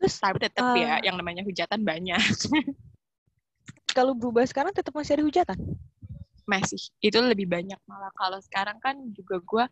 Terus 0.00 0.14
tapi 0.16 0.38
tetap 0.40 0.72
ya 0.76 0.96
eh, 0.98 1.08
yang 1.08 1.16
namanya 1.20 1.44
hujatan 1.44 1.84
banyak. 1.84 2.20
kalau 3.90 4.16
berubah 4.16 4.46
sekarang 4.48 4.72
tetap 4.72 4.94
masih 4.96 5.20
ada 5.20 5.24
hujatan. 5.24 5.58
masih. 6.48 6.80
Itu 6.98 7.20
lebih 7.22 7.46
banyak 7.46 7.78
malah. 7.86 8.10
Kalau 8.16 8.40
sekarang 8.42 8.80
kan 8.82 8.96
juga 9.14 9.38
gue 9.38 9.64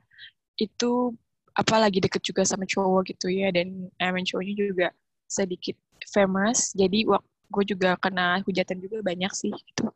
itu 0.63 1.17
apa 1.59 1.75
lagi 1.81 1.99
deket 1.99 2.23
juga 2.23 2.47
sama 2.47 2.69
cowok 2.69 3.09
gitu 3.13 3.33
ya. 3.33 3.51
Dan 3.51 3.89
emang 3.99 4.23
cowoknya 4.29 4.55
juga 4.55 4.89
sedikit 5.27 5.75
famous. 6.13 6.77
Jadi 6.77 7.09
wak 7.09 7.25
gue 7.49 7.65
juga 7.65 7.97
kena 7.97 8.41
hujatan 8.45 8.77
juga 8.81 9.01
banyak 9.01 9.33
sih 9.33 9.53
gitu 9.53 9.89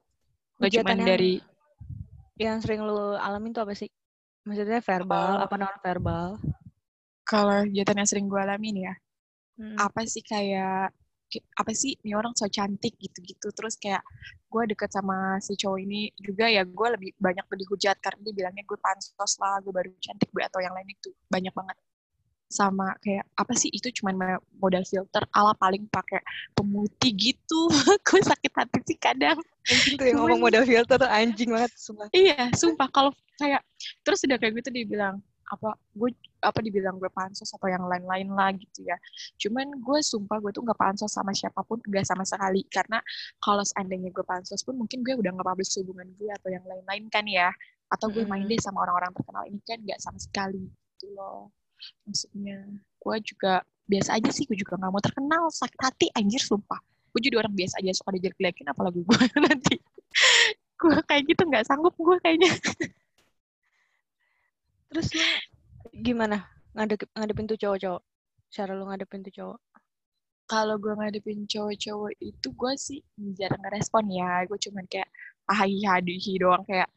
gak 0.60 0.72
yang 0.72 0.98
dari 1.04 1.34
yang 2.40 2.58
sering 2.64 2.80
lu 2.82 3.14
alamin 3.18 3.52
tuh 3.52 3.62
apa 3.62 3.74
sih? 3.76 3.90
Maksudnya 4.42 4.82
verbal, 4.82 5.38
Eh, 5.38 5.44
apa 5.46 5.54
non 5.60 5.76
verbal? 5.84 6.28
kalau 7.22 7.62
hujatan 7.64 7.96
yang 8.02 8.08
sering 8.08 8.26
gue 8.28 8.40
alamin 8.40 8.76
ya 8.90 8.94
Hmm. 9.52 9.76
apa 9.76 10.08
sih 10.08 10.24
kayak 10.24 10.88
apa 11.60 11.72
sih 11.76 11.92
ini 12.04 12.16
orang 12.16 12.32
so 12.32 12.48
cantik 12.48 12.96
gitu-gitu 12.96 13.52
terus 13.52 13.76
kayak 13.76 14.00
gue 14.48 14.62
deket 14.72 14.88
sama 14.92 15.36
si 15.44 15.52
cowok 15.60 15.78
ini 15.84 16.08
juga 16.16 16.48
ya 16.48 16.64
gue 16.64 16.88
lebih 16.96 17.12
banyak 17.20 17.44
dihujat 17.60 18.00
karena 18.00 18.20
dia 18.24 18.34
bilangnya 18.36 18.64
gue 18.64 18.78
pansos 18.80 19.32
lah 19.40 19.60
gue 19.60 19.72
baru 19.72 19.92
cantik 20.00 20.28
gue 20.32 20.40
atau 20.44 20.60
yang 20.64 20.72
lain 20.72 20.88
itu 20.88 21.12
banyak 21.28 21.52
banget 21.52 21.76
sama 22.52 22.92
kayak 23.00 23.24
apa 23.32 23.56
sih 23.56 23.72
itu 23.72 23.88
cuman 23.88 24.14
ma- 24.14 24.42
modal 24.60 24.84
filter 24.84 25.24
ala 25.32 25.56
paling 25.56 25.88
pakai 25.88 26.20
pemutih 26.52 27.10
gitu. 27.16 27.60
Gue 28.06 28.20
sakit 28.20 28.52
hati 28.52 28.78
sih 28.84 28.98
kadang. 29.00 29.40
Anjing 29.64 29.96
tuh 29.96 30.04
yang 30.04 30.20
Cuman- 30.20 30.36
ngomong 30.36 30.40
model 30.44 30.64
filter 30.68 30.96
tuh 31.00 31.08
anjing 31.08 31.48
banget 31.48 31.72
sumpah. 31.74 32.06
iya 32.12 32.52
sumpah. 32.52 32.88
Kalau 32.92 33.10
kayak 33.40 33.64
terus 34.04 34.20
udah 34.22 34.36
kayak 34.36 34.60
gitu 34.60 34.68
dia 34.70 34.84
bilang 34.84 35.16
apa 35.42 35.76
gue 35.92 36.08
apa 36.40 36.64
dibilang 36.64 36.96
gue 36.96 37.12
pansos 37.12 37.52
atau 37.52 37.68
yang 37.68 37.84
lain-lain 37.84 38.28
lah 38.32 38.52
gitu 38.52 38.84
ya. 38.84 38.96
Cuman 39.36 39.68
gue 39.80 39.98
sumpah 40.00 40.40
gue 40.40 40.52
tuh 40.52 40.64
nggak 40.64 40.80
pansos 40.80 41.12
sama 41.12 41.32
siapa 41.32 41.60
pun 41.64 41.80
nggak 41.80 42.04
sama 42.04 42.24
sekali. 42.24 42.64
Karena 42.68 43.00
kalau 43.38 43.64
seandainya 43.64 44.12
gue 44.12 44.24
pansos 44.24 44.60
pun 44.60 44.76
mungkin 44.76 45.00
gue 45.00 45.12
udah 45.12 45.32
nggak 45.32 45.48
publish 45.48 45.76
hubungan 45.80 46.08
gue 46.16 46.28
atau 46.32 46.48
yang 46.48 46.64
lain-lain 46.64 47.04
kan 47.08 47.24
ya. 47.24 47.48
Atau 47.92 48.08
gue 48.08 48.24
main 48.24 48.44
Mm-mm. 48.44 48.56
deh 48.56 48.60
sama 48.64 48.80
orang-orang 48.82 49.12
terkenal 49.12 49.44
ini 49.44 49.60
kan 49.62 49.78
nggak 49.78 50.00
sama 50.00 50.16
sekali 50.16 50.64
gitu 50.96 51.12
loh 51.12 51.52
maksudnya 52.06 52.58
gue 52.72 53.16
juga 53.26 53.62
biasa 53.86 54.16
aja 54.18 54.30
sih 54.30 54.46
gue 54.46 54.56
juga 54.56 54.78
nggak 54.78 54.92
mau 54.92 55.02
terkenal 55.02 55.50
sakit 55.50 55.80
hati 55.82 56.06
anjir 56.16 56.42
sumpah. 56.42 56.78
Gue 57.12 57.20
jadi 57.20 57.36
orang 57.36 57.52
biasa 57.52 57.82
aja 57.84 57.92
suka 57.92 58.16
dijelek-jelekin 58.16 58.66
apalagi 58.72 59.04
gue 59.04 59.22
nanti. 59.46 59.76
Gue 60.80 60.96
kayak 61.06 61.22
gitu 61.28 61.42
nggak 61.46 61.66
sanggup 61.68 61.94
gue 61.98 62.16
kayaknya. 62.22 62.52
Terus 64.92 65.08
lu 65.16 65.24
gimana? 65.92 66.48
Ngadep 66.72 67.04
ngadepin 67.12 67.46
tuh 67.48 67.58
cowok-cowok? 67.60 68.02
Cara 68.52 68.72
lu 68.72 68.84
ngadepin 68.88 69.20
tuh 69.24 69.34
cowok? 69.34 69.58
kalau 70.52 70.76
gue 70.76 70.92
ngadepin 70.92 71.48
cowok-cowok 71.48 72.12
itu 72.20 72.48
gue 72.52 72.72
sih 72.76 73.00
jarang 73.38 73.60
ngerespon 73.64 74.04
ya. 74.12 74.44
Gue 74.44 74.60
cuman 74.60 74.84
kayak 74.84 75.08
ahi 75.48 75.80
hadihi 75.80 76.36
doang 76.36 76.60
kayak 76.68 76.88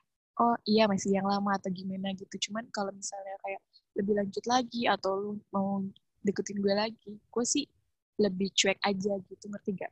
oh 0.43 0.59
iya 0.67 0.83
masih 0.91 1.15
yang 1.15 1.23
lama 1.23 1.55
atau 1.55 1.71
gimana? 1.71 2.11
gitu. 2.19 2.35
Cuman 2.49 2.67
kalau 2.75 2.91
misalnya 2.91 3.35
kayak 3.47 3.61
lebih 3.95 4.13
lanjut 4.15 4.43
lagi 4.45 4.87
atau 4.91 5.11
lu 5.15 5.31
mau 5.55 5.81
deketin 6.21 6.59
gue 6.59 6.73
lagi 6.75 7.11
gue 7.15 7.45
sih 7.45 7.65
lebih 8.19 8.51
cuek 8.55 8.79
aja 8.83 9.13
gitu 9.27 9.45
ngerti 9.51 9.71
gak 9.75 9.91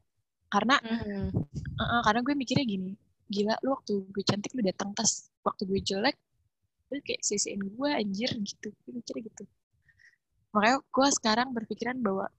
karena 0.51 0.75
Hmm. 0.83 1.33
uh-uh, 1.81 2.01
karena 2.05 2.21
gue 2.21 2.33
mikirnya 2.37 2.65
gini 2.67 2.93
gila 3.31 3.57
lu 3.65 3.73
waktu 3.73 4.05
gue 4.13 4.23
cantik 4.23 4.53
lu 4.53 4.61
datang 4.61 4.93
tas 4.93 5.33
waktu 5.41 5.65
gue 5.65 5.79
jelek 5.81 6.15
lu 6.93 7.01
kayak 7.01 7.21
sisiin 7.25 7.57
gue 7.57 7.89
anjir 7.89 8.29
gitu. 8.29 8.69
Gue 8.85 8.91
mikirnya 8.93 9.21
gitu. 9.33 9.43
Makanya 10.53 10.77
gue 10.85 11.07
sekarang 11.17 11.47
berpikiran 11.57 11.97
bahwa 11.97 12.29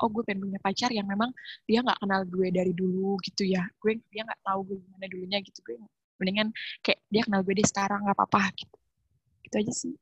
oh 0.00 0.08
gue 0.08 0.22
pengen 0.24 0.44
punya 0.48 0.60
pacar 0.60 0.92
yang 0.92 1.08
memang 1.08 1.32
dia 1.64 1.80
nggak 1.80 1.96
kenal 2.00 2.20
gue 2.28 2.48
dari 2.52 2.72
dulu 2.76 3.16
gitu 3.24 3.48
ya. 3.48 3.64
Gue 3.80 4.04
dia 4.12 4.28
nggak 4.28 4.40
tahu 4.44 4.60
gue 4.68 4.76
gimana 4.84 5.06
dulunya 5.08 5.38
gitu. 5.40 5.58
Gue 5.64 5.76
mendingan 6.20 6.52
kayak 6.84 7.00
dia 7.08 7.22
kenal 7.24 7.40
gue 7.40 7.56
di 7.56 7.64
sekarang 7.64 8.04
nggak 8.04 8.16
apa-apa 8.16 8.52
gitu. 8.60 8.76
Gitu 9.48 9.54
aja 9.56 9.72
sih 9.72 9.94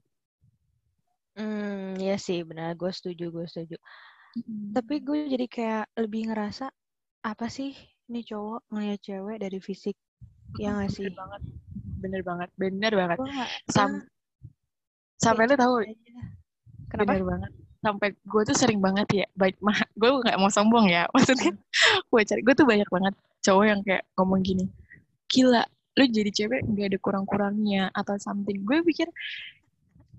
Hmm, 1.38 1.94
iya 2.02 2.18
sih 2.18 2.42
benar, 2.42 2.74
gue 2.74 2.90
setuju, 2.90 3.30
gue 3.30 3.46
setuju. 3.46 3.76
Mm. 4.42 4.74
Tapi 4.74 4.94
gue 5.06 5.18
jadi 5.30 5.46
kayak 5.46 5.84
lebih 5.94 6.34
ngerasa 6.34 6.66
apa 7.22 7.46
sih 7.46 7.74
ini 8.10 8.26
cowok 8.26 8.66
ngeliat 8.74 8.98
cewek 8.98 9.38
dari 9.38 9.58
fisik, 9.62 9.94
ya 10.58 10.74
nggak 10.74 10.90
sih? 10.90 11.06
bener 11.08 11.16
banget 11.18 11.40
bener 11.98 12.22
banget 12.22 12.48
bener 12.58 12.92
banget. 12.94 13.18
Sam- 13.70 14.06
sampai 15.18 15.50
lu 15.50 15.54
tahu 15.58 15.82
aja. 15.82 15.94
Kenapa? 16.90 17.10
bener 17.14 17.24
banget 17.26 17.52
sampai 17.78 18.08
gue 18.10 18.42
tuh 18.42 18.56
sering 18.58 18.80
banget 18.82 19.06
ya 19.24 19.26
baik 19.38 19.54
mah 19.66 19.78
gue 19.94 20.10
nggak 20.10 20.38
mau 20.38 20.50
sombong 20.50 20.90
ya 20.90 21.06
maksudnya 21.14 21.54
gue 22.10 22.20
cari 22.26 22.40
gue 22.42 22.54
tuh 22.54 22.66
banyak 22.66 22.88
banget 22.90 23.14
cowok 23.46 23.64
yang 23.64 23.80
kayak 23.86 24.02
ngomong 24.18 24.40
gini 24.42 24.66
gila 25.30 25.62
lu 25.98 26.04
jadi 26.06 26.30
cewek 26.30 26.62
nggak 26.66 26.94
ada 26.94 26.98
kurang-kurangnya 27.02 27.90
atau 27.94 28.14
something 28.18 28.62
gue 28.62 28.78
pikir 28.86 29.06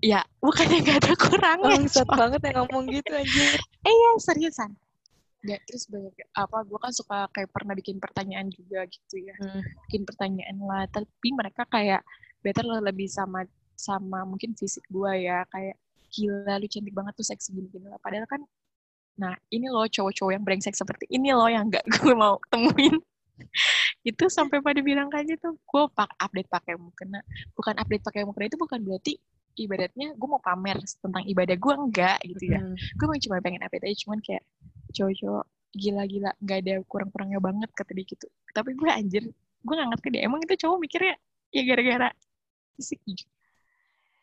ya 0.00 0.20
bukannya 0.40 0.80
nggak 0.80 0.98
ada 1.04 1.12
kurangnya 1.16 1.76
Bangsat 1.76 2.08
coy. 2.08 2.16
banget 2.16 2.40
yang 2.48 2.56
ngomong 2.64 2.84
gitu 2.88 3.12
anjir. 3.12 3.60
eh 3.60 3.94
ya 3.94 4.10
seriusan. 4.20 4.70
Nggak, 5.40 5.60
terus 5.64 5.84
banyak 5.88 6.12
apa 6.36 6.56
gue 6.68 6.78
kan 6.80 6.92
suka 6.92 7.18
kayak 7.32 7.48
pernah 7.48 7.72
bikin 7.72 7.96
pertanyaan 7.96 8.48
juga 8.52 8.84
gitu 8.88 9.16
ya. 9.20 9.32
Hmm. 9.40 9.64
bikin 9.88 10.02
pertanyaan 10.04 10.56
lah 10.60 10.84
tapi 10.88 11.28
mereka 11.32 11.64
kayak 11.68 12.04
better 12.44 12.64
lah 12.64 12.80
lebih 12.84 13.08
sama 13.08 13.44
sama 13.76 14.24
mungkin 14.28 14.52
fisik 14.56 14.84
gue 14.88 15.12
ya. 15.24 15.44
Kayak 15.48 15.76
gila 16.12 16.54
lu 16.60 16.66
cantik 16.68 16.92
banget 16.96 17.12
tuh 17.16 17.26
seksi 17.28 17.56
gini 17.56 17.68
gini 17.72 17.86
lah. 17.88 18.00
Padahal 18.00 18.28
kan 18.28 18.40
nah 19.20 19.36
ini 19.52 19.68
loh 19.68 19.84
cowok-cowok 19.84 20.32
yang 20.32 20.44
brengsek 20.44 20.72
seperti 20.72 21.04
ini 21.12 21.28
loh 21.36 21.48
yang 21.48 21.68
gak 21.68 21.84
gue 22.00 22.12
mau 22.16 22.40
temuin. 22.52 22.96
Itu 24.04 24.28
sampai 24.28 24.60
pada 24.60 24.80
bilang 24.84 25.08
kayak 25.08 25.40
gitu. 25.40 25.56
Gue 25.64 25.84
pak 25.92 26.08
update 26.20 26.48
pakai 26.52 26.76
mukena 26.76 27.24
bukan 27.56 27.76
update 27.80 28.04
pakai 28.04 28.22
mukena 28.28 28.48
itu 28.48 28.60
bukan 28.60 28.80
berarti 28.84 29.16
ibaratnya 29.60 30.16
gue 30.16 30.28
mau 30.28 30.40
pamer 30.40 30.80
tentang 30.80 31.24
ibadah 31.28 31.56
gue 31.56 31.74
enggak 31.76 32.18
gitu 32.24 32.44
ya 32.56 32.60
Hmm. 32.60 32.74
gue 32.76 33.06
cuma 33.28 33.44
pengen 33.44 33.60
update 33.60 33.84
aja 33.84 33.96
cuman 34.08 34.18
kayak 34.24 34.42
cowok-cowok 34.90 35.44
gila-gila 35.70 36.30
nggak 36.42 36.58
ada 36.66 36.74
kurang-kurangnya 36.88 37.38
banget 37.38 37.70
kata 37.76 37.90
dia 37.94 38.04
gitu 38.08 38.26
tapi 38.50 38.74
gue 38.74 38.90
anjir 38.90 39.24
gue 39.60 39.74
gak 39.76 39.88
ngerti 39.92 40.06
deh 40.16 40.22
emang 40.24 40.40
itu 40.42 40.54
cowok 40.66 40.78
mikirnya 40.80 41.14
ya 41.52 41.62
gara-gara 41.68 42.08
fisik 42.74 42.98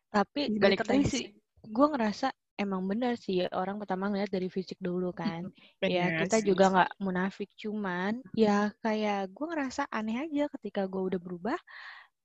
Tapi 0.09 0.41
dari 0.49 0.59
balik 0.59 0.79
tadi 0.81 1.03
lagi 1.03 1.09
sih, 1.11 1.25
gue 1.67 1.87
ngerasa 1.87 2.27
emang 2.57 2.81
benar 2.89 3.13
sih 3.21 3.45
orang 3.53 3.77
pertama 3.77 4.09
ngeliat 4.09 4.33
dari 4.33 4.49
fisik 4.49 4.81
dulu 4.81 5.13
kan. 5.13 5.45
ya 5.77 6.09
Bener 6.09 6.25
kita 6.25 6.37
sih. 6.41 6.45
juga 6.49 6.65
nggak 6.73 6.91
munafik 6.99 7.49
cuman 7.53 8.17
ya 8.33 8.73
kayak 8.81 9.29
gue 9.29 9.45
ngerasa 9.45 9.85
aneh 9.93 10.25
aja 10.25 10.49
ketika 10.57 10.89
gue 10.89 11.01
udah 11.13 11.19
berubah 11.21 11.59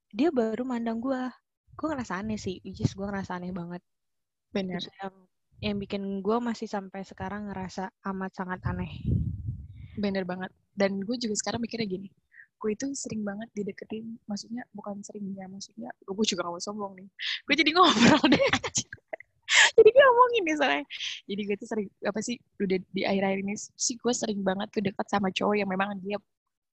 dia 0.09 0.33
baru 0.33 0.65
mandang 0.65 0.97
gue 0.97 1.21
gue 1.73 1.87
ngerasa 1.89 2.13
aneh 2.21 2.37
sih 2.37 2.61
is 2.63 2.93
gue 2.93 3.05
ngerasa 3.05 3.37
aneh 3.37 3.51
banget. 3.51 3.81
Bener. 4.53 4.79
Itu 4.79 4.91
yang 5.01 5.15
yang 5.63 5.75
bikin 5.79 6.19
gue 6.19 6.37
masih 6.43 6.67
sampai 6.67 7.01
sekarang 7.07 7.49
ngerasa 7.49 7.89
amat 8.13 8.31
sangat 8.35 8.59
aneh. 8.69 8.91
Bener 9.97 10.23
banget. 10.23 10.51
Dan 10.73 11.01
gue 11.01 11.15
juga 11.17 11.35
sekarang 11.37 11.61
mikirnya 11.61 11.89
gini 11.89 12.09
gue 12.63 12.71
itu 12.71 12.87
sering 12.95 13.27
banget 13.27 13.51
dideketin 13.51 14.15
maksudnya 14.23 14.63
bukan 14.71 15.03
sering 15.03 15.35
ya 15.35 15.51
maksudnya 15.51 15.91
gue 15.99 16.23
juga 16.23 16.47
gak 16.47 16.53
mau 16.55 16.63
sombong 16.63 16.95
nih. 16.95 17.07
Gue 17.43 17.55
jadi 17.59 17.75
ngobrol 17.75 18.23
deh 18.31 18.39
jadi 19.77 19.89
gue 19.91 20.03
ngomongin 20.07 20.41
nih 20.47 20.55
soalnya. 20.55 20.85
Jadi 21.27 21.41
gue 21.43 21.55
tuh 21.59 21.67
sering 21.67 21.87
apa 22.07 22.19
sih 22.23 22.39
udah 22.63 22.79
di 22.95 23.01
akhir-akhir 23.03 23.39
ini 23.43 23.53
sih 23.59 23.99
gue 23.99 24.13
sering 24.15 24.39
banget 24.47 24.71
tuh 24.71 24.79
dekat 24.79 25.07
sama 25.11 25.27
cowok 25.35 25.59
yang 25.59 25.67
memang 25.67 25.99
dia 25.99 26.15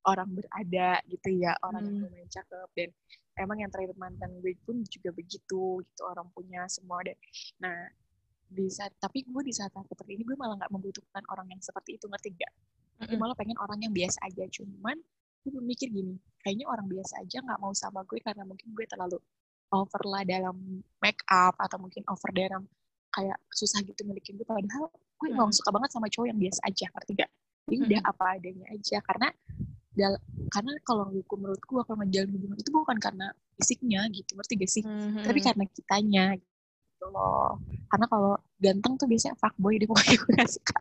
orang 0.06 0.30
berada 0.30 1.02
gitu 1.10 1.28
ya 1.42 1.58
orang 1.66 1.82
hmm. 1.84 1.90
yang 1.90 2.06
lumayan 2.06 2.28
cakep 2.30 2.68
dan 2.78 2.88
emang 3.38 3.62
yang 3.62 3.70
terakhir 3.70 3.94
mantan 3.98 4.30
gue 4.42 4.56
pun 4.64 4.82
juga 4.86 5.14
begitu 5.14 5.84
gitu 5.84 6.02
orang 6.06 6.26
punya 6.34 6.66
semua 6.66 7.02
deh 7.04 7.16
nah 7.62 7.76
di 8.50 8.66
saat 8.66 8.90
tapi 8.98 9.22
gue 9.22 9.42
di 9.46 9.54
saat 9.54 9.70
seperti 9.70 10.18
ini 10.18 10.26
gue 10.26 10.34
malah 10.34 10.58
nggak 10.58 10.74
membutuhkan 10.74 11.22
orang 11.30 11.46
yang 11.54 11.62
seperti 11.62 11.94
itu 11.94 12.10
ngerti 12.10 12.34
gak? 12.34 12.50
Gue 13.00 13.16
malah 13.16 13.32
pengen 13.38 13.56
orang 13.62 13.80
yang 13.80 13.94
biasa 13.94 14.18
aja 14.26 14.44
cuman 14.50 14.98
gue 15.40 15.50
berpikir 15.56 15.88
gini 15.88 16.20
kayaknya 16.44 16.68
orang 16.68 16.84
biasa 16.84 17.24
aja 17.24 17.40
nggak 17.40 17.60
mau 17.60 17.72
sama 17.72 18.04
gue 18.04 18.20
karena 18.20 18.44
mungkin 18.44 18.76
gue 18.76 18.84
terlalu 18.84 19.16
over 19.72 20.02
lah 20.04 20.22
dalam 20.26 20.84
make 21.00 21.22
up 21.30 21.56
atau 21.56 21.80
mungkin 21.80 22.04
over 22.12 22.28
dalam 22.34 22.68
kayak 23.14 23.38
susah 23.48 23.80
gitu 23.86 24.04
milikin 24.04 24.36
gue 24.36 24.44
padahal 24.44 24.92
gue 24.92 25.28
emang 25.32 25.48
hmm. 25.48 25.56
suka 25.56 25.70
banget 25.72 25.90
sama 25.96 26.06
cowok 26.12 26.26
yang 26.28 26.40
biasa 26.40 26.60
aja 26.68 26.86
ngerti 26.92 27.12
gak 27.24 27.30
jadi 27.64 27.76
hmm. 27.76 27.86
udah 27.88 28.00
apa 28.04 28.24
adanya 28.36 28.66
aja 28.68 28.96
karena 29.00 29.28
karena 30.50 30.72
kalau 30.86 31.10
gue 31.10 31.24
menurut 31.36 31.62
gue 31.62 31.82
kalau 31.82 31.98
menjalin 31.98 32.30
hubungan 32.30 32.58
itu 32.58 32.70
bukan 32.70 32.98
karena 33.02 33.34
fisiknya 33.58 34.06
gitu 34.14 34.38
ngerti 34.38 34.52
gak 34.56 34.70
sih? 34.70 34.82
Hmm. 34.86 35.26
tapi 35.26 35.38
karena 35.42 35.64
kitanya 35.66 36.24
gitu 36.38 37.06
loh. 37.10 37.58
Karena 37.90 38.06
kalau 38.06 38.32
ganteng 38.62 38.94
tuh 38.96 39.06
biasanya 39.10 39.36
fuckboy 39.36 39.76
deh 39.76 39.88
pokoknya 39.90 40.16
gue 40.16 40.32
gak 40.38 40.50
suka. 40.50 40.78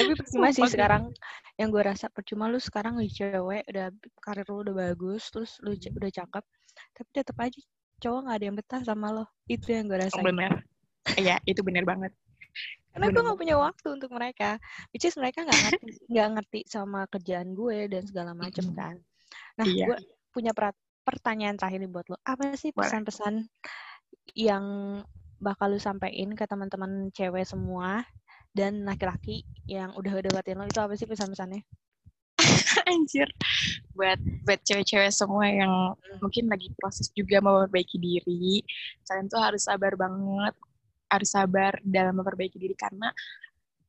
Tapi 0.00 0.12
percuma 0.18 0.48
sih 0.50 0.64
sekarang 0.66 1.12
yang 1.56 1.68
gue 1.72 1.82
rasa 1.84 2.12
percuma 2.12 2.48
lu 2.48 2.60
sekarang 2.60 3.00
lu 3.00 3.08
cewek 3.08 3.64
udah 3.68 3.92
karir 4.20 4.46
lu 4.48 4.60
udah 4.60 4.74
bagus 4.76 5.28
terus 5.32 5.56
lu 5.64 5.72
udah 5.72 6.12
cakep 6.12 6.44
tapi 6.92 7.08
tetap 7.08 7.36
aja 7.40 7.60
cowok 8.04 8.20
gak 8.28 8.36
ada 8.36 8.44
yang 8.44 8.56
betah 8.56 8.80
sama 8.84 9.08
lo. 9.12 9.24
Itu 9.44 9.72
yang 9.72 9.88
gue 9.88 10.00
rasa 10.00 10.20
oh, 10.20 10.24
bener. 10.24 10.64
Iya 11.16 11.38
itu 11.46 11.60
bener 11.62 11.86
banget 11.86 12.12
karena 12.96 13.12
gue 13.12 13.22
gak 13.28 13.40
punya 13.44 13.56
waktu 13.60 13.86
untuk 13.92 14.10
mereka 14.16 14.56
which 14.96 15.04
is 15.04 15.12
mereka 15.20 15.44
gak 15.44 15.52
ngerti 15.68 16.00
nggak 16.08 16.28
ngerti 16.32 16.60
sama 16.64 17.04
kerjaan 17.12 17.52
gue 17.52 17.92
dan 17.92 18.02
segala 18.08 18.32
macem 18.32 18.72
kan 18.72 18.96
nah 19.60 19.68
iya. 19.68 19.92
gue 19.92 19.96
punya 20.32 20.56
pertanyaan 21.04 21.60
terakhir 21.60 21.84
nih 21.84 21.92
buat 21.92 22.08
lo 22.08 22.16
apa 22.24 22.56
sih 22.56 22.72
pesan-pesan 22.72 23.44
yang 24.32 24.64
bakal 25.36 25.68
lu 25.68 25.80
sampaikan 25.80 26.32
ke 26.32 26.48
teman-teman 26.48 27.12
cewek 27.12 27.44
semua 27.44 28.02
dan 28.56 28.88
laki-laki 28.88 29.44
yang 29.68 29.92
udah 29.92 30.24
deketin 30.24 30.56
lo 30.56 30.64
itu 30.64 30.80
apa 30.80 30.96
sih 30.96 31.04
pesan-pesannya? 31.04 31.60
Anjir. 32.92 33.28
Buat 33.92 34.16
buat 34.48 34.60
cewek-cewek 34.64 35.12
semua 35.12 35.44
yang 35.44 35.72
hmm. 35.92 36.24
mungkin 36.24 36.48
lagi 36.48 36.72
proses 36.80 37.12
juga 37.12 37.44
mau 37.44 37.60
memperbaiki 37.60 38.00
diri, 38.00 38.64
kalian 39.04 39.28
tuh 39.28 39.40
harus 39.40 39.68
sabar 39.68 39.92
banget, 39.92 40.56
harus 41.06 41.30
sabar 41.30 41.78
dalam 41.82 42.18
memperbaiki 42.18 42.58
diri 42.58 42.74
karena 42.74 43.10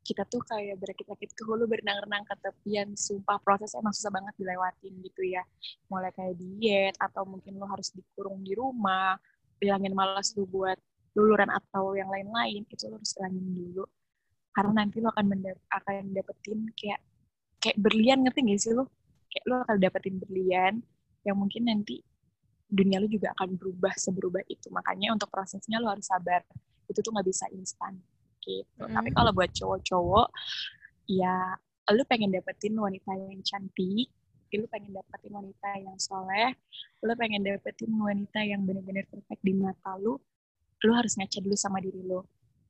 kita 0.08 0.24
tuh 0.24 0.40
kayak 0.48 0.80
berakit-rakit 0.80 1.36
ke 1.36 1.44
hulu 1.44 1.68
berenang-renang 1.68 2.24
ke 2.24 2.36
tepian. 2.40 2.96
Sumpah 2.96 3.44
prosesnya 3.44 3.84
emang 3.84 3.92
susah 3.92 4.08
banget 4.16 4.34
dilewatin 4.40 4.94
gitu 5.04 5.22
ya. 5.28 5.44
Mulai 5.92 6.16
kayak 6.16 6.40
diet 6.40 6.96
atau 6.96 7.28
mungkin 7.28 7.60
lo 7.60 7.68
harus 7.68 7.92
dikurung 7.92 8.40
di 8.40 8.56
rumah 8.56 9.20
bilangin 9.60 9.92
malas 9.92 10.32
lu 10.40 10.48
buat 10.48 10.80
luluran 11.18 11.50
atau 11.52 11.98
yang 11.98 12.08
lain-lain 12.08 12.64
itu 12.72 12.88
lo 12.88 12.96
harus 12.96 13.12
hilangin 13.20 13.46
dulu. 13.52 13.84
Karena 14.56 14.72
nanti 14.80 15.04
lo 15.04 15.12
akan 15.12 15.26
mendap 15.28 15.60
akan 15.76 16.16
dapetin 16.16 16.60
kayak 16.72 17.04
kayak 17.60 17.76
berlian 17.76 18.24
ngerti 18.24 18.40
gak 18.48 18.60
sih 18.64 18.72
lo? 18.72 18.88
Kayak 19.28 19.44
lo 19.44 19.56
akan 19.68 19.76
dapetin 19.76 20.16
berlian 20.24 20.74
yang 21.28 21.36
mungkin 21.36 21.68
nanti 21.68 22.00
dunia 22.72 23.04
lo 23.04 23.12
juga 23.12 23.36
akan 23.36 23.60
berubah 23.60 23.92
seberubah 24.00 24.44
itu. 24.48 24.72
Makanya 24.72 25.12
untuk 25.12 25.28
prosesnya 25.28 25.84
lo 25.84 25.92
harus 25.92 26.08
sabar 26.08 26.48
itu 26.88 27.00
tuh 27.00 27.12
nggak 27.14 27.28
bisa 27.28 27.46
instan 27.54 27.96
gitu 28.44 28.84
mm. 28.84 28.96
tapi 28.96 29.10
kalau 29.12 29.32
buat 29.36 29.52
cowok-cowok 29.52 30.28
ya 31.12 31.56
lo 31.92 32.04
pengen 32.08 32.36
dapetin 32.36 32.76
wanita 32.76 33.16
yang 33.16 33.40
cantik 33.44 34.08
lo 34.56 34.68
pengen 34.72 34.96
dapetin 34.96 35.32
wanita 35.36 35.70
yang 35.80 35.98
soleh 36.00 36.56
lo 37.04 37.14
pengen 37.20 37.44
dapetin 37.44 37.92
wanita 37.96 38.40
yang 38.44 38.64
benar-benar 38.64 39.04
perfect 39.12 39.44
di 39.44 39.54
mata 39.56 40.00
lo 40.00 40.24
lo 40.84 40.92
harus 40.96 41.20
ngaca 41.20 41.44
dulu 41.44 41.56
sama 41.56 41.84
diri 41.84 42.00
lo 42.04 42.24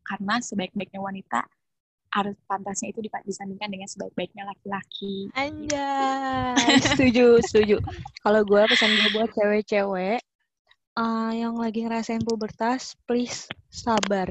karena 0.07 0.39
sebaik-baiknya 0.41 1.01
wanita 1.03 1.45
harus 2.15 2.33
pantasnya 2.47 2.95
itu 2.95 3.03
disandingkan 3.03 3.67
dengan 3.69 3.85
sebaik-baiknya 3.85 4.47
laki-laki. 4.47 5.27
Anjay, 5.35 6.79
setuju, 6.95 7.43
setuju. 7.45 7.77
Kalau 8.23 8.41
gue 8.47 8.61
pesan 8.63 8.95
gue 8.95 9.09
buat 9.13 9.29
cewek-cewek 9.35 10.23
uh, 10.97 11.31
yang 11.31 11.53
lagi 11.53 11.85
ngerasain 11.85 12.25
pubertas, 12.25 12.97
please 13.05 13.45
sabar. 13.69 14.27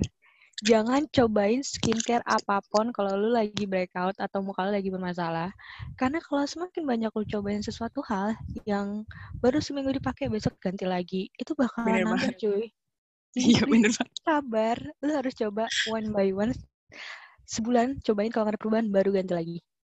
Jangan 0.65 1.05
cobain 1.13 1.61
skincare 1.61 2.25
apa 2.25 2.65
pun 2.73 2.89
kalau 2.91 3.13
lu 3.13 3.29
lagi 3.37 3.69
breakout 3.69 4.17
atau 4.17 4.41
muka 4.41 4.67
lu 4.67 4.73
lagi 4.75 4.89
bermasalah. 4.89 5.53
Karena 6.01 6.19
kalau 6.25 6.49
semakin 6.49 6.83
banyak 6.83 7.13
lu 7.13 7.25
cobain 7.29 7.63
sesuatu 7.63 8.01
hal 8.09 8.35
yang 8.65 9.05
baru 9.39 9.61
seminggu 9.61 9.95
dipakai 9.95 10.33
besok 10.33 10.57
ganti 10.59 10.89
lagi, 10.89 11.29
itu 11.39 11.53
bakalan 11.55 12.09
nambah 12.09 12.35
cuy. 12.41 12.73
Iya 13.37 13.69
bener 13.69 13.93
banget. 13.93 14.17
Sabar, 14.25 14.77
lu 15.05 15.13
harus 15.13 15.37
coba 15.37 15.69
one 15.93 16.09
by 16.09 16.33
one 16.33 16.57
sebulan 17.47 18.03
cobain 18.03 18.33
kalau 18.35 18.51
ada 18.51 18.59
perubahan 18.59 18.91
baru 18.91 19.15
ganti 19.15 19.33
lagi 19.33 19.57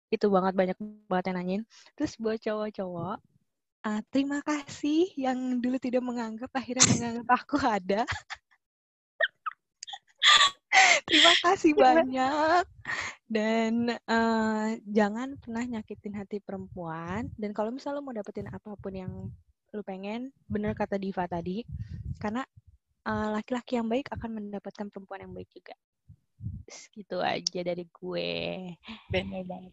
itu 0.08 0.26
banget 0.28 0.52
banyak 0.56 0.76
banget 1.08 1.24
yang 1.32 1.36
nanyain 1.36 1.62
terus 1.96 2.16
buat 2.20 2.40
cowok-cowok 2.40 3.18
uh, 3.86 4.00
terima 4.10 4.40
kasih 4.42 5.12
yang 5.14 5.60
dulu 5.62 5.76
tidak 5.78 6.02
menganggap 6.02 6.50
akhirnya 6.54 6.86
menganggap 6.96 7.28
aku 7.34 7.56
ada 7.62 8.02
terima 11.08 11.34
kasih 11.44 11.72
banyak 11.76 12.64
dan 13.28 13.98
uh, 14.08 14.68
jangan 14.88 15.36
pernah 15.38 15.64
nyakitin 15.66 16.16
hati 16.16 16.38
perempuan 16.40 17.28
dan 17.36 17.50
kalau 17.52 17.74
misalnya 17.74 18.00
lo 18.00 18.06
mau 18.06 18.16
dapetin 18.16 18.48
apa 18.48 18.74
pun 18.78 18.94
yang 18.94 19.12
lo 19.74 19.82
pengen 19.84 20.32
bener 20.48 20.72
kata 20.72 20.96
Diva 20.96 21.28
tadi 21.28 21.60
karena 22.16 22.40
eh, 23.04 23.28
laki-laki 23.30 23.76
uh, 23.76 23.84
yang 23.84 23.88
baik 23.92 24.08
akan 24.10 24.30
mendapatkan 24.40 24.88
perempuan 24.88 25.28
yang 25.28 25.32
baik 25.36 25.46
juga 25.52 25.76
gitu 26.92 27.18
aja 27.20 27.60
dari 27.64 27.84
gue. 27.88 28.30
Benar 29.12 29.42
banget. 29.48 29.72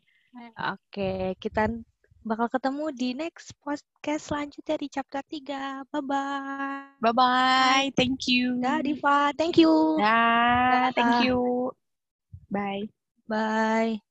Oke, 0.75 1.39
kita 1.39 1.71
bakal 2.25 2.49
ketemu 2.49 2.85
di 2.89 3.13
next 3.13 3.53
podcast 3.61 4.33
selanjutnya 4.33 4.75
di 4.81 4.87
chapter 4.89 5.21
3. 5.21 5.85
Bye-bye. 5.93 6.97
Bye-bye. 6.97 7.93
Thank 7.93 8.25
you. 8.25 8.57
Dah, 8.57 8.81
Diva. 8.81 9.29
Thank 9.37 9.61
you. 9.61 10.01
Dah, 10.01 10.89
thank 10.97 11.21
you. 11.21 11.69
Bye. 12.49 12.89
Bye. 13.29 14.04